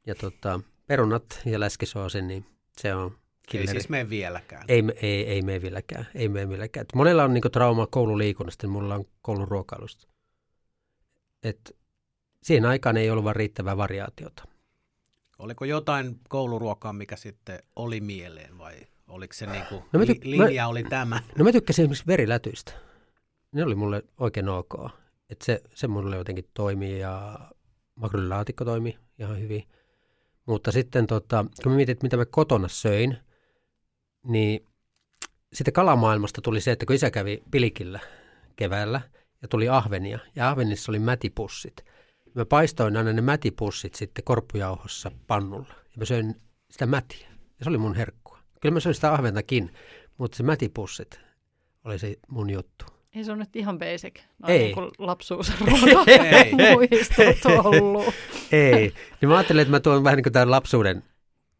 [0.07, 2.45] Ja tota, perunat ja läskisoosi, niin
[2.81, 3.69] se on Killeri.
[3.69, 4.65] Ei siis mene vieläkään.
[4.67, 6.07] Ei, ei, ei mene vieläkään.
[6.15, 6.81] Ei mene vieläkään.
[6.81, 10.07] Et monella on niinku trauma koululiikunnasta, niin mulla on koulun ruokailusta.
[11.43, 11.77] Et
[12.43, 14.43] siihen aikaan ei ollut vaan riittävää variaatiota.
[15.39, 18.75] Oliko jotain kouluruokaa, mikä sitten oli mieleen vai
[19.07, 21.21] oliko se niinku, no tyk- linja mä, oli tämä?
[21.37, 22.71] No mä tykkäsin esimerkiksi verilätyistä.
[23.51, 24.73] Ne oli mulle oikein ok.
[25.29, 27.39] Et se, se mulle jotenkin toimii ja
[27.95, 29.63] makrolilaatikko toimi ihan hyvin.
[30.45, 33.17] Mutta sitten tota, kun mä mietin, että mitä mä kotona söin,
[34.25, 34.65] niin
[35.53, 37.99] sitten kalamaailmasta tuli se, että kun isä kävi pilikillä
[38.55, 39.01] keväällä
[39.41, 41.85] ja tuli ahvenia ja ahvenissa oli mätipussit.
[42.35, 46.35] Mä paistoin aina ne mätipussit sitten korppujauhossa pannulla ja mä söin
[46.71, 47.27] sitä mätiä
[47.59, 48.39] ja se oli mun herkkua.
[48.61, 49.73] Kyllä mä söin sitä ahventakin,
[50.17, 51.19] mutta se mätipussit
[51.83, 52.85] oli se mun juttu.
[53.15, 54.19] Ei se on nyt ihan basic.
[54.39, 54.59] No, ei.
[54.75, 56.05] Niin lapsuusruoka
[56.71, 58.13] muistot ollut.
[58.51, 58.93] ei.
[59.21, 61.03] Niin mä ajattelin, että mä tuon vähän niin kuin tämän lapsuuden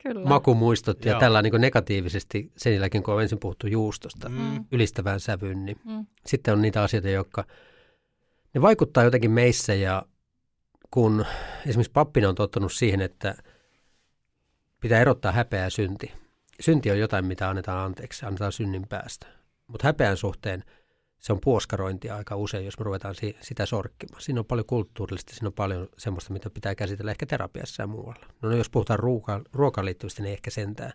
[0.07, 0.29] Kyllä.
[0.29, 1.19] makumuistot ja Joo.
[1.19, 4.65] tällä niin negatiivisesti sen jälkeen, kun on ensin puhuttu juustosta mm.
[4.71, 6.05] ylistävään sävyyn, niin mm.
[6.25, 7.45] sitten on niitä asioita, jotka
[8.53, 10.05] ne vaikuttaa jotenkin meissä ja
[10.91, 11.25] kun
[11.65, 13.35] esimerkiksi pappina on tottunut siihen, että
[14.81, 16.11] pitää erottaa häpeä ja synti.
[16.59, 19.27] Synti on jotain, mitä annetaan anteeksi, annetaan synnin päästä.
[19.67, 20.63] Mutta häpeän suhteen–
[21.19, 24.21] se on puoskarointia aika usein, jos me ruvetaan si- sitä sorkkimaan.
[24.21, 28.25] Siinä on paljon kulttuurillista, siinä on paljon semmoista, mitä pitää käsitellä ehkä terapiassa ja muualla.
[28.41, 30.91] No, no jos puhutaan ruokaan, ruokaan liittyvistä, niin ehkä sentään.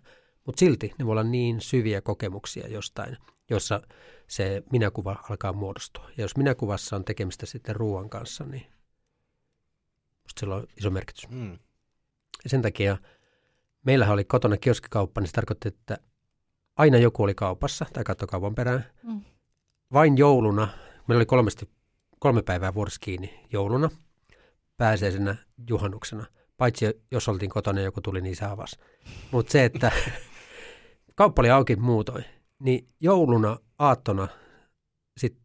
[0.47, 3.17] Mutta silti ne voi olla niin syviä kokemuksia jostain,
[3.51, 3.83] jossa
[4.27, 6.11] se minäkuva alkaa muodostua.
[6.17, 8.67] Ja jos minäkuvassa on tekemistä sitten ruoan kanssa, niin
[10.39, 11.29] sillä on iso merkitys.
[11.29, 11.53] Mm.
[12.45, 12.99] Ja sen takia
[13.83, 15.99] meillähän oli kotona kioskikauppa, niin se tarkoitti, että
[16.77, 18.85] aina joku oli kaupassa tai kattokaupan perään.
[19.03, 19.21] Mm
[19.93, 20.69] vain jouluna,
[21.09, 21.69] meillä oli kolmesti,
[22.19, 23.91] kolme päivää vuodessa kiinni jouluna,
[24.77, 25.37] pääseisenä
[25.69, 26.27] juhannuksena.
[26.57, 28.77] Paitsi jos oltiin kotona ja joku tuli, niin se avasi.
[29.31, 29.93] Mutta se, että
[31.15, 32.25] kauppa oli auki muutoin,
[32.59, 34.29] niin jouluna, aattona
[35.17, 35.43] sitten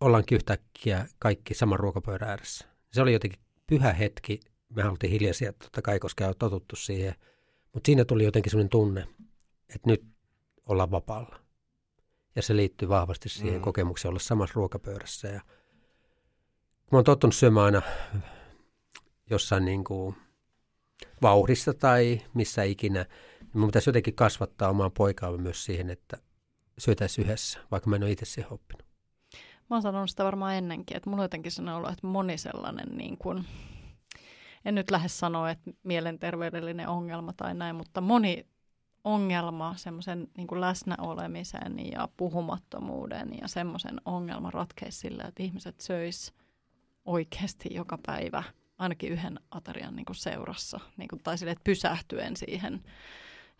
[0.00, 2.66] ollaankin yhtäkkiä kaikki saman ruokapöydän ääressä.
[2.92, 4.40] Se oli jotenkin pyhä hetki.
[4.74, 7.14] Me haluttiin hiljaisia totta kai, koska on totuttu siihen.
[7.74, 9.00] Mutta siinä tuli jotenkin sellainen tunne,
[9.74, 10.04] että nyt
[10.66, 11.47] olla vapaalla.
[12.38, 13.60] Ja se liittyy vahvasti siihen Mm.
[13.60, 15.28] kokemukseen olla samassa ruokapöydässä.
[15.28, 15.40] Ja
[16.92, 17.82] mä oon tottunut syömään aina
[19.30, 20.16] jossain niin kuin
[21.22, 23.06] vauhdissa tai missä ikinä,
[23.40, 26.16] niin mun pitäisi jotenkin kasvattaa omaa poikaa myös siihen, että
[26.78, 28.86] syötäisiin yhdessä, vaikka mä en ole itse siihen oppinut.
[29.70, 32.88] Mä oon sanonut sitä varmaan ennenkin, että mulla on jotenkin sellainen olo, että moni sellainen,
[32.96, 33.44] niin kuin,
[34.64, 38.46] en nyt lähde sanoa, että mielenterveydellinen ongelma tai näin, mutta moni
[39.04, 46.34] ongelma semmoisen niin läsnäolemisen ja puhumattomuuden ja semmoisen ongelman ratkeisi sillä, että ihmiset söis
[47.04, 48.42] oikeasti joka päivä
[48.78, 52.82] ainakin yhden aterian niin kuin seurassa, niin kuin, tai sille, että pysähtyen siihen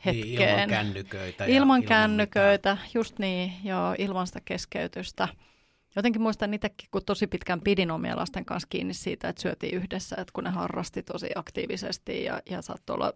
[0.04, 0.26] hetkeen.
[0.26, 1.44] Niin, ilman kännyköitä.
[1.44, 2.10] Ilman mitään.
[2.10, 5.28] kännyköitä, just niin, joo, ilman sitä keskeytystä.
[5.98, 10.16] Jotenkin muistan itsekin, kun tosi pitkään pidin omien lasten kanssa kiinni siitä, että syötiin yhdessä,
[10.18, 13.12] että kun ne harrasti tosi aktiivisesti ja, ja saattoi olla,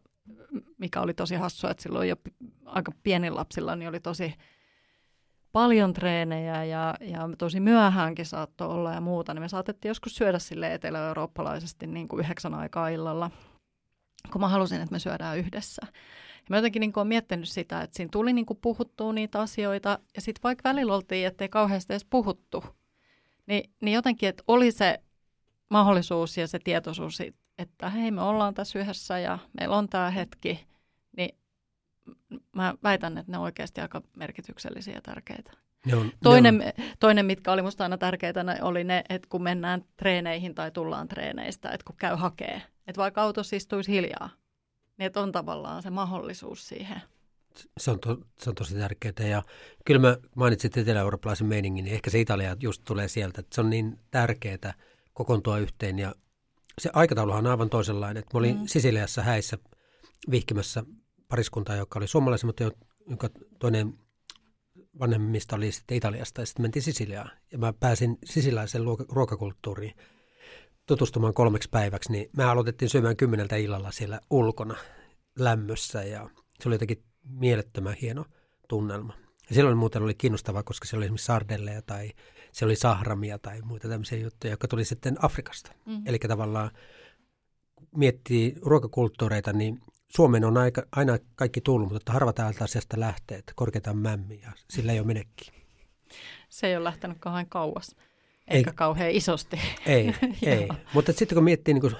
[0.78, 2.16] mikä oli tosi hassua, että silloin jo
[2.64, 4.34] aika pienin lapsilla niin oli tosi
[5.52, 10.38] paljon treenejä ja, ja tosi myöhäänkin saattoi olla ja muuta, niin me saatettiin joskus syödä
[10.38, 13.30] sille etelä-eurooppalaisesti niin kuin yhdeksän aikaa illalla,
[14.32, 15.82] kun mä halusin, että me syödään yhdessä.
[16.42, 19.98] Ja mä jotenkin niin olen miettinyt sitä, että siinä tuli niin kuin puhuttua niitä asioita,
[20.14, 22.64] ja sitten vaikka välillä oltiin, ettei kauheasti edes puhuttu,
[23.46, 24.98] niin, niin jotenkin, että oli se
[25.70, 27.18] mahdollisuus ja se tietoisuus,
[27.58, 30.66] että hei, me ollaan tässä yhdessä ja meillä on tämä hetki,
[31.16, 31.38] niin
[32.52, 35.52] mä väitän, että ne on oikeasti aika merkityksellisiä ja tärkeitä.
[35.86, 39.28] Ne on, Toinen, ne on, toinen, mitkä oli musta aina tärkeitä, ne oli ne, että
[39.28, 44.30] kun mennään treeneihin tai tullaan treeneistä, että kun käy hakee, että vaikka autossa istuisi hiljaa,
[44.98, 47.02] niin että on tavallaan se mahdollisuus siihen.
[47.78, 49.28] se, on to, se on tosi tärkeää.
[49.30, 49.42] Ja
[49.84, 53.70] kyllä mä mainitsit etelä-eurooppalaisen meiningin, niin ehkä se Italia just tulee sieltä, että se on
[53.70, 54.74] niin tärkeää
[55.12, 55.98] kokoontua yhteen.
[55.98, 56.14] Ja
[56.80, 58.20] se aikatauluhan on aivan toisenlainen.
[58.20, 58.66] Että mä olin Mm.
[58.66, 59.58] Sisiliassa häissä
[60.30, 60.84] vihkimässä
[61.28, 62.72] pariskuntaa, joka oli suomalaisia, mutta jo-
[63.08, 63.94] jonka toinen
[65.00, 67.30] vanhemmista oli sitten Italiasta ja sitten mentiin Sisiliaan.
[67.52, 69.94] Ja mä pääsin sisiläisen ruokakulttuuriin
[70.86, 74.76] tutustumaan kolmeksi päiväksi, niin me aloitettiin syömään kymmeneltä illalla siellä ulkona
[75.38, 76.30] lämmössä ja
[76.60, 78.24] se oli jotenkin mielettömän hieno
[78.68, 79.14] tunnelma.
[79.48, 82.10] Ja silloin muuten oli kiinnostavaa, koska siellä oli esimerkiksi sardelleja tai
[82.52, 85.72] siellä oli sahramia tai muita tämmöisiä juttuja, jotka tuli sitten Afrikasta.
[85.86, 86.02] Mm-hmm.
[86.06, 86.70] Eli tavallaan
[87.96, 93.52] miettii ruokakulttuureita, niin Suomeen on aika, aina kaikki tullut, mutta harva täältä asiasta lähtee, että
[93.56, 95.52] korkeitaan mämmi ja sillä ei ole menekki.
[96.48, 97.96] Se ei ole lähtenyt kauhean kauas,
[98.48, 98.56] Ei.
[98.56, 99.60] eikä kauhean isosti.
[99.86, 100.68] Ei, ei.
[100.94, 101.96] Mutta sitten kun miettii, niin kuin,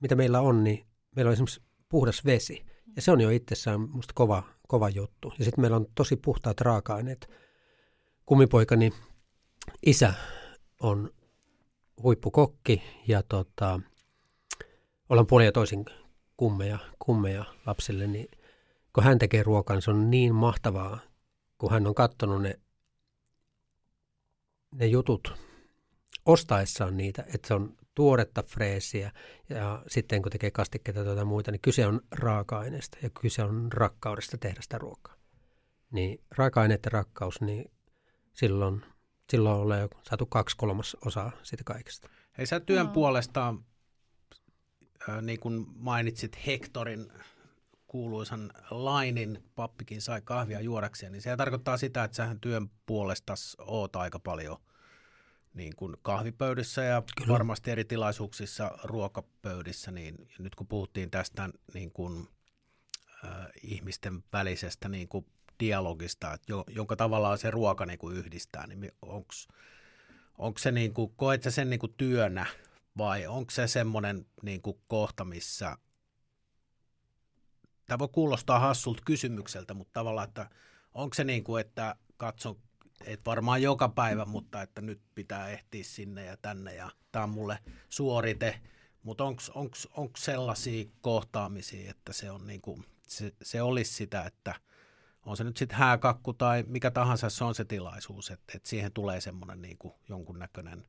[0.00, 2.64] mitä meillä on, niin meillä on esimerkiksi puhdas vesi.
[2.96, 5.32] Ja se on jo itsessään musta kova, kova juttu.
[5.38, 7.30] Ja sitten meillä on tosi puhtaat raaka-aineet.
[8.26, 8.92] Kummipoikani
[9.86, 10.14] isä
[10.80, 11.10] on
[12.02, 13.80] huippukokki ja tota,
[15.08, 15.84] ollaan puolin ja toisin
[16.36, 18.28] kummeja, kummeja lapsille, niin
[18.92, 21.00] kun hän tekee ruokaa, niin se on niin mahtavaa,
[21.58, 22.60] kun hän on katsonut ne,
[24.74, 25.34] ne jutut
[26.26, 29.12] ostaessaan niitä, että se on tuoretta freesiä
[29.48, 34.38] ja sitten kun tekee kastikkeita tai muita, niin kyse on raaka-aineesta ja kyse on rakkaudesta
[34.38, 35.14] tehdä sitä ruokaa.
[35.90, 37.70] Niin raaka-aineet ja rakkaus, niin
[38.32, 38.82] silloin,
[39.30, 42.08] silloin ollaan jo saatu kaksi kolmas osaa siitä kaikesta.
[42.38, 43.54] Hei sä työn puolesta,
[45.08, 47.12] äh, niin kuin mainitsit Hektorin
[47.86, 53.96] kuuluisan lainin, pappikin sai kahvia juodakseen, niin se tarkoittaa sitä, että sähän työn puolesta oot
[53.96, 54.56] aika paljon
[55.54, 57.32] niin kuin kahvipöydissä ja Kyllä.
[57.32, 62.28] Varmasti eri tilaisuuksissa ruokapöydissä, niin nyt kun puhuttiin tästä niin kuin,
[63.24, 65.26] äh, ihmisten välisestä niin kuin
[65.60, 69.32] dialogista, että jo, jonka tavallaan se ruoka niin kuin yhdistää, niin onko
[70.38, 72.46] onko se niin kuin, koet sä sen niin kuin työnä
[72.98, 75.78] vai onko se semmoinen niin kuin kohta, missä,
[77.86, 80.50] tämä voi kuulostaa hassulta kysymykseltä, mutta tavallaan, että
[80.94, 82.56] onko se niin kuin, että katson,
[83.04, 87.30] että varmaan joka päivä, mutta että nyt pitää ehtiä sinne ja tänne ja tämä on
[87.30, 88.60] mulle suorite,
[89.02, 89.24] mutta
[89.94, 94.54] onko sellaisia kohtaamisia, että se, on niin kuin, se, se olisi sitä, että
[95.26, 98.92] on se nyt sitten hääkakku tai mikä tahansa, se on se tilaisuus, että, että siihen
[98.92, 100.86] tulee semmoinen niin kuin jonkunnäköinen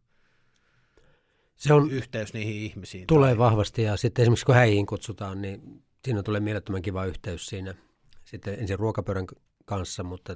[1.56, 3.08] Se on, yhteys niihin ihmisiin.
[3.08, 7.46] tulee tai, vahvasti ja sitten esimerkiksi kun häihin kutsutaan, niin siinä tulee mielettömän kiva yhteys
[7.46, 7.76] siinä.
[8.26, 9.26] Sitten ensin ruokapöydän
[9.66, 10.36] kanssa, mutta,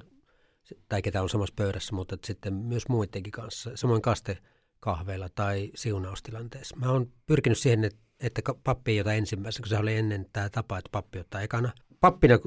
[0.88, 3.70] tai ketä on samassa pöydässä, mutta sitten myös muidenkin kanssa.
[3.74, 6.76] Samoin kastekahveilla tai siunaustilanteessa.
[6.76, 10.50] Mä oon pyrkinyt siihen, että, että pappi ei ota ensimmäisenä, kun se oli ennen tämä
[10.50, 11.72] tapa, että pappi ottaa ekana.
[12.00, 12.38] Pappina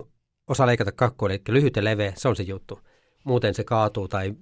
[0.48, 2.80] osaa leikata kakkua, eli lyhyt ja leveä, se on se juttu.
[3.24, 4.34] Muuten se kaatuu tai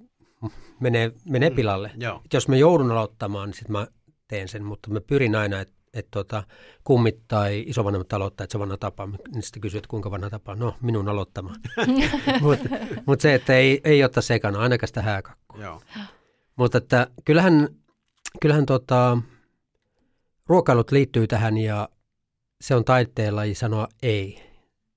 [0.79, 1.55] menee, menee Mm.
[1.55, 1.91] pilalle.
[1.97, 3.87] Joo, Et jos mä joudun aloittamaan, niin sitten mä
[4.27, 6.43] teen sen, mutta mä pyrin aina, että että tota,
[6.83, 10.55] kummit tai isovanhemmat aloittaa, että se vanha tapa, niin sitten kysyy, että kuinka vanha tapa.
[10.55, 11.55] No, minun aloittama.
[12.41, 12.69] Mutta
[13.05, 15.63] mut se, että ei, ei ottaa sekana, ainakaan sitä hääkakkua.
[15.63, 15.81] Joo.
[16.55, 17.69] Mutta että kyllähän,
[18.41, 19.17] kyllähän tota,
[20.47, 21.89] ruokailut liittyy tähän ja
[22.61, 24.51] se on taitteen laji sanoa ei.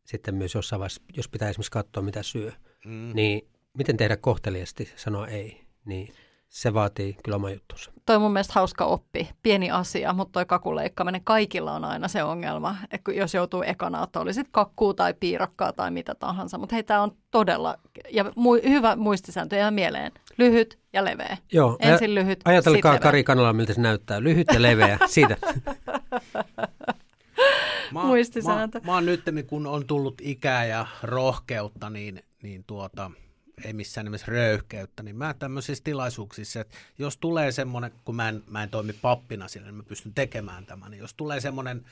[0.04, 2.52] Sitten myös jossain vaiheessa, jos pitää esimerkiksi katsoa mitä syö,
[2.84, 3.10] Mm.
[3.14, 6.14] niin miten tehdä kohteliasti sanoa ei, niin
[6.54, 7.92] se vaatii kyllä oma juttunsa.
[8.06, 9.30] Toi on mun mielestä hauska oppi.
[9.42, 12.76] Pieni asia, mutta toi kakuleikkaaminen kaikilla on aina se ongelma.
[12.90, 16.58] Et kun jos joutuu ekana, että olisit kakkuu tai piirakkaa tai mitä tahansa.
[16.58, 17.76] Mutta hei, tämä on todella,
[18.10, 20.12] ja mu- hyvä muistisääntö ja mieleen.
[20.38, 21.36] Lyhyt ja leveä.
[21.52, 22.98] Joo, Ensin lyhyt, Ajatelkaa.
[22.98, 24.22] Kari Kanala, miltä se näyttää.
[24.22, 25.36] Lyhyt ja leveä, siitä.
[27.92, 28.80] Mä, Muistisääntö.
[28.80, 33.10] Mä, mä oon nyt, kun on tullut ikää ja rohkeutta, niin, niin tuota,
[33.64, 38.42] ei missään nimessä röyhkeyttä, niin mä tämmöisissä tilaisuuksissa, että jos tulee semmoinen, kun mä en,
[38.50, 41.84] mä en toimi pappina siellä, niin mä pystyn tekemään tämän, niin jos tulee semmoinen,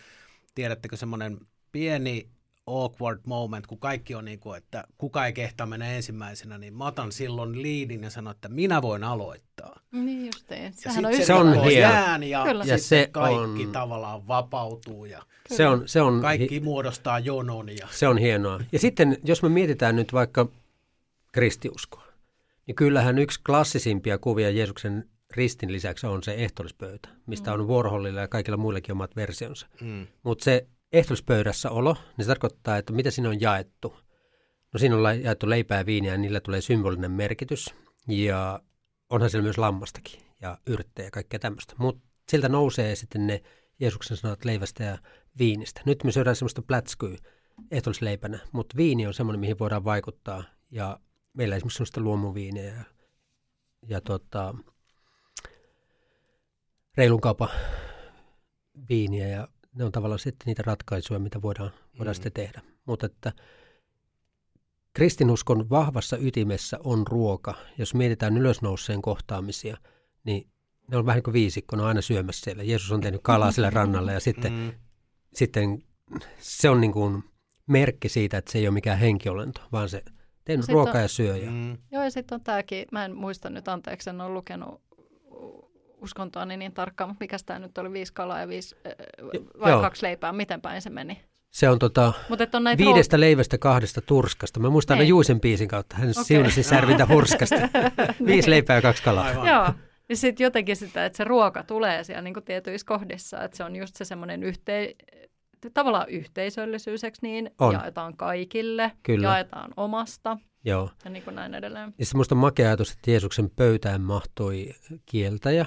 [0.55, 1.39] tiedättekö, semmoinen
[1.73, 2.29] pieni
[2.67, 6.87] awkward moment, kun kaikki on niin kuin, että kuka ei kehtaa mennä ensimmäisenä, niin mä
[6.87, 9.81] otan silloin liidin ja sanon, että minä voin aloittaa.
[9.93, 10.63] Niin justiin.
[10.63, 10.71] Ja
[11.09, 12.65] on Se on jään ja, Kyllä.
[12.65, 17.89] ja se kaikki on- tavallaan vapautuu ja Se on, se, on, kaikki muodostaa jonon ja
[17.91, 18.61] se on hienoa.
[18.73, 20.49] Ja sitten, jos me mietitään nyt vaikka
[21.33, 22.07] kristiuskoa,
[22.67, 28.29] niin kyllähän yksi klassisimpia kuvia Jeesuksen ristin lisäksi on se ehtoollispöytä, mistä on Warholilla ja
[28.29, 29.67] kaikilla muillakin omat versionsa.
[29.81, 33.97] mm, Mutta se ehtoollispöydässä olo, niin se tarkoittaa, että mitä siinä on jaettu.
[34.73, 37.75] No siinä on jaettu leipää ja viiniä ja niillä tulee symbolinen merkitys.
[38.09, 38.61] Ja
[39.11, 41.75] onhan siellä myös lammastakin ja yrttejä ja kaikkea tämmöistä.
[41.79, 43.43] Mutta siltä nousee sitten ne
[43.81, 44.99] Jeesuksen sanat leivästä ja
[45.39, 45.81] viinistä.
[45.87, 47.17] Nyt me syödään semmoista plätskyä
[47.71, 50.45] ehtoollisleipänä, mutta viini on semmoinen, mihin voidaan vaikuttaa.
[50.71, 51.01] Ja
[51.33, 52.85] meillä esimerkiksi semmoista luomuviiniä ja,
[53.89, 54.55] ja tota,
[56.97, 57.49] reilun kaupan
[58.89, 62.15] viiniä ja ne on tavallaan sitten niitä ratkaisuja, mitä voidaan, voidaan Mm.
[62.15, 62.63] sitten tehdä.
[62.87, 63.33] Mutta että
[64.95, 67.55] kristinuskon vahvassa ytimessä on ruoka.
[67.79, 69.77] Jos mietitään ylösnouseen kohtaamisia,
[70.25, 70.51] niin
[70.91, 72.63] ne on vähän niin kuin viisikko, ne on aina syömässä siellä.
[72.63, 74.73] Jeesus on tehnyt kalaa sillä rannalla ja sitten, mm,
[75.35, 75.83] sitten
[76.39, 77.25] se on niin kuin
[77.67, 80.03] merkki siitä, että se ei ole mikään henkiolento, vaan se
[80.45, 81.37] tehnyt Sitten ruokaa on- ja syö.
[81.37, 84.81] Ja, mm, Joo, ja sitten on tämäkin, mä en muista nyt, anteeksi, en ole lukenut
[86.01, 88.93] uskontoani niin tarkkaan, mutta mikä tämä nyt oli, viisi kalaa ja viisi, äh,
[89.61, 89.81] vai joo.
[89.81, 91.21] kaksi leipää, miten päin se meni?
[91.51, 94.61] se on tota, Mutta on näitä viidestä leivästä kahdesta turskasta.
[94.61, 95.09] Mä muistan aina Niin.
[95.09, 95.97] Juusen biisin kautta.
[95.97, 96.25] Hän Okei.
[96.25, 97.57] siunasi särvintä hurskasta.
[98.27, 99.25] Viisi leipää ja kaksi kalaa.
[99.25, 99.49] aivan.
[99.49, 99.73] Joo,
[100.09, 103.77] niin sitten jotenkin sitä, että se ruoka tulee siellä niin tietyissä kohdissa, että se on
[103.77, 104.95] just se semmoinen yhte,
[105.71, 107.75] tavallaan yhteisöllisyyseksi, niin On.
[107.75, 109.29] jaetaan kaikille, Kyllä.
[109.29, 110.91] jaetaan omasta Joo.
[111.05, 111.95] ja niin kuin näin edelleen.
[111.99, 114.75] Ja sitten makea ajatus, että Jeesuksen pöytään mahtui
[115.07, 115.67] kieltäjä,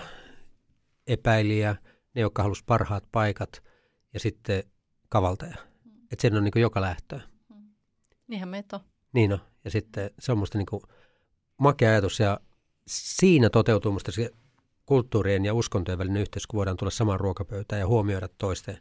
[1.07, 1.75] epäilijä,
[2.15, 3.63] ne, jotka halusi parhaat paikat
[4.13, 4.63] ja sitten
[5.09, 5.55] kavaltaja.
[6.11, 7.21] Että sen on niin joka lähtöä.
[8.27, 8.81] Niinhän meitä on.
[9.13, 9.39] Niin on.
[9.65, 10.81] Ja sitten se on musta niin
[11.57, 12.39] makea ajatus ja
[12.87, 14.31] siinä toteutuu musta se
[14.85, 18.77] kulttuurien ja uskontojen välinen yhteys, kun voidaan tulla samaan ruokapöytään ja huomioida toisten,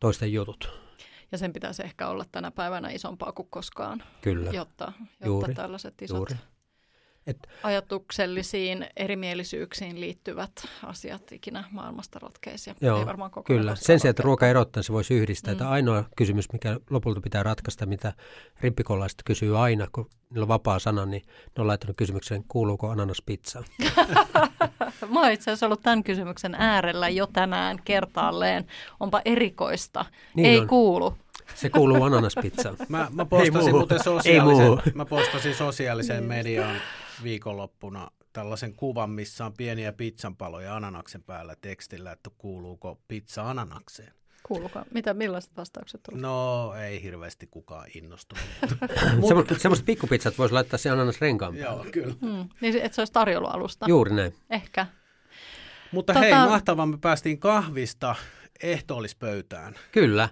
[0.00, 0.84] toisten jutut.
[1.32, 4.50] Ja sen pitäisi ehkä olla tänä päivänä isompaa kuin koskaan, Kyllä.
[4.50, 6.34] jotta, jotta Juuri, tällaiset isot juuri.
[7.26, 10.52] Et- ajatuksellisiin erimielisyyksiin liittyvät
[10.82, 12.70] asiat ikinä maailmasta ratkeisi.
[12.80, 13.74] Joo, ei varmaan koko Kyllä.
[13.74, 15.52] Sen sijaan, että ruoka erottaa, se voisi yhdistää.
[15.52, 15.56] Mm.
[15.56, 18.12] Että ainoa kysymys, mikä lopulta pitää ratkaista, mitä
[18.60, 21.22] rippikollaiset kysyy aina, kun niillä on vapaa sana, niin
[21.56, 23.64] ne on laittanut kysymyksen, kuuluuko ananas pizzaan?
[25.12, 28.66] Mä oon itse asiassa ollut tämän kysymyksen äärellä jo tänään kertaalleen.
[29.00, 30.04] Onpa erikoista.
[30.34, 30.66] Niin ei on.
[30.66, 31.14] kuulu.
[31.54, 32.76] Se kuuluu ananaspizzaan.
[32.88, 33.78] Mä, mä postasin muu.
[33.78, 34.80] muuten Ei sosiaalisen, muu.
[34.94, 36.76] mä postasin sosiaaliseen mediaan
[37.22, 44.12] viikonloppuna tällaisen kuvan, missä on pieniä pizzanpaloja ananaksen päällä tekstillä, että kuuluuko pizza ananakseen.
[44.42, 44.82] Kuuluuko?
[44.94, 46.20] Mitä, millaiset vastaukset tuli?
[46.20, 48.44] No ei hirveästi kukaan innostunut.
[49.28, 51.82] Semmo- Semmoiset pikkupizzat voisi laittaa se ananas renkaan päälle.
[51.82, 52.14] Joo, kyllä.
[52.20, 52.48] Hmm.
[52.60, 53.86] Niin, että se olisi tarjoulualusta.
[53.88, 54.34] Juuri näin.
[54.50, 54.86] Ehkä.
[55.92, 58.14] Mutta Tota- hei, mahtavaa, me päästiin kahvista
[58.62, 59.74] ehtoollispöytään.
[59.92, 60.28] Kyllä.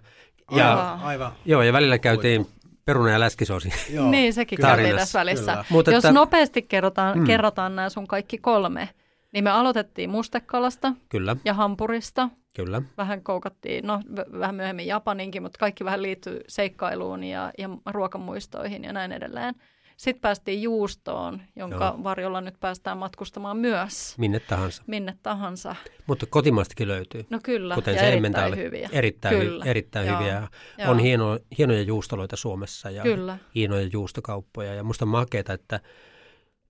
[0.51, 1.33] Ja, Aivan, aivan.
[1.45, 2.47] joo, ja välillä käytiin
[2.85, 3.73] peruna- ja läskisoosi.
[3.95, 4.11] Joo.
[4.11, 5.65] Niin, sekin käytiin Tarinassa, tässä välissä.
[5.71, 7.25] Mutta Jos että- nopeasti kerrotaan, Mm.
[7.25, 8.89] kerrotaan nämä sun kaikki kolme,
[9.33, 12.29] niin me aloitettiin mustekalasta Kyllä, ja hampurista.
[12.57, 12.83] kyllä.
[12.99, 18.85] Vähän koukattiin, no v- vähän myöhemmin Japaninkin, mutta kaikki vähän liittyy seikkailuun ja, ja ruokamuistoihin
[18.85, 19.55] ja näin edelleen.
[20.03, 22.05] Sitten päästiin juustoon, jonka Joo.
[22.05, 24.83] varjolla nyt päästään matkustamaan myös Minne tahansa.
[24.87, 25.77] minne tahansa.
[26.07, 27.27] Mutta kotimaastakin löytyy.
[27.31, 28.89] No kyllä, Kuten ja se erittäin hyviä.
[28.93, 29.65] Erittäin, Kyllä.
[29.65, 30.19] hy- erittäin Joo.
[30.19, 30.49] hyviä.
[30.79, 30.91] Joo.
[30.91, 33.39] On hieno, hienoja juustoloita Suomessa ja Kyllä.
[33.55, 34.75] hienoja juustokauppoja.
[34.75, 35.81] Ja musta on makeeta, että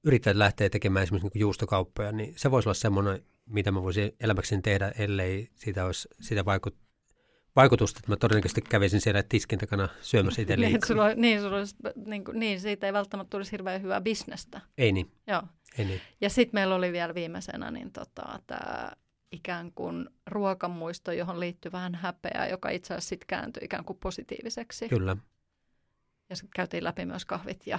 [0.04, 4.62] yrittäjät lähtee tekemään esimerkiksi niin juustokauppoja, niin se voisi olla semmoinen, mitä mä voisin elämäkseni
[4.62, 6.74] tehdä, ellei siitä olisi sitä vaikut,
[7.56, 11.76] vaikutusta, että mä todennäköisesti kävisin siellä tiskin takana syömässä itse niin, sulla, niin, sulla olisi,
[12.06, 14.60] niin, niin, siitä ei välttämättä tulisi hirveän hyvää bisnestä.
[14.78, 15.10] Ei niin.
[15.26, 15.42] Joo.
[15.78, 16.00] Ei niin.
[16.20, 18.92] Ja sitten meillä oli vielä viimeisenä niin tota, tämä
[19.32, 24.88] ikään kuin ruokamuisto, johon liittyy vähän häpeää, joka itse asiassa sitten kääntyi ikään kuin positiiviseksi.
[24.88, 25.16] Kyllä.
[26.30, 27.78] Ja sitten käytiin läpi myös kahvit ja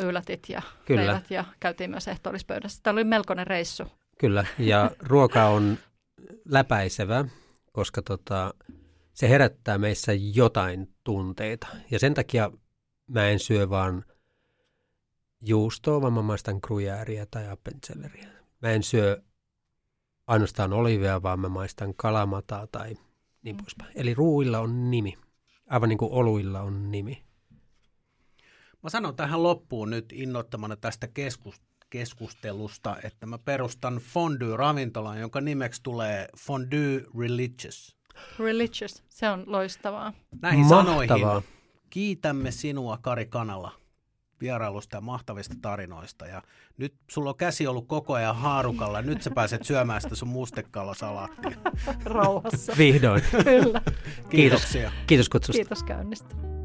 [0.00, 1.06] yllätit ja Kyllä.
[1.06, 2.80] leivät ja käytiin myös ehtoollispöydässä.
[2.82, 3.84] Tämä oli melkoinen reissu.
[4.18, 5.78] Kyllä, ja ruoka on
[6.44, 7.24] läpäisevä,
[7.72, 8.54] koska tota,
[9.18, 11.66] se herättää meissä jotain tunteita.
[11.90, 12.52] Ja sen takia
[13.06, 14.04] mä en syö vaan
[15.40, 18.28] juustoa, vaan mä maistan gruyääriä tai appenzelleriä.
[18.62, 19.22] Mä en syö
[20.26, 22.94] ainoastaan olivia, vaan mä maistan kalamataa tai
[23.42, 23.62] niin Mm.
[23.62, 23.92] poispäin.
[23.94, 25.18] Eli ruuilla on nimi,
[25.66, 27.24] aivan niin kuin oluilla on nimi.
[28.82, 35.82] Mä sanon tähän loppuun nyt innoittamana tästä keskus, keskustelusta, että mä perustan fondue-ravintolan, jonka nimeksi
[35.82, 37.97] tulee Fondue Religious.
[38.38, 40.12] Religious, se on loistavaa.
[40.42, 40.84] Näihin Mahtavaa.
[40.84, 41.44] sanoihin
[41.90, 43.72] kiitämme sinua Kari Kanala
[44.40, 46.26] vierailusta ja mahtavista tarinoista.
[46.26, 46.42] Ja
[46.76, 49.02] nyt sulla on käsi ollut koko ajan haarukalla.
[49.02, 51.56] Nyt sä pääset syömään sitä sun mustekalla-salaattia.
[52.04, 52.72] Rauhassa.
[52.78, 53.22] Vihdoin.
[53.44, 53.82] Kyllä.
[54.30, 54.92] Kiitoksia.
[55.06, 55.58] Kiitos kutsusta.
[55.58, 56.57] Kiitos käynnistä.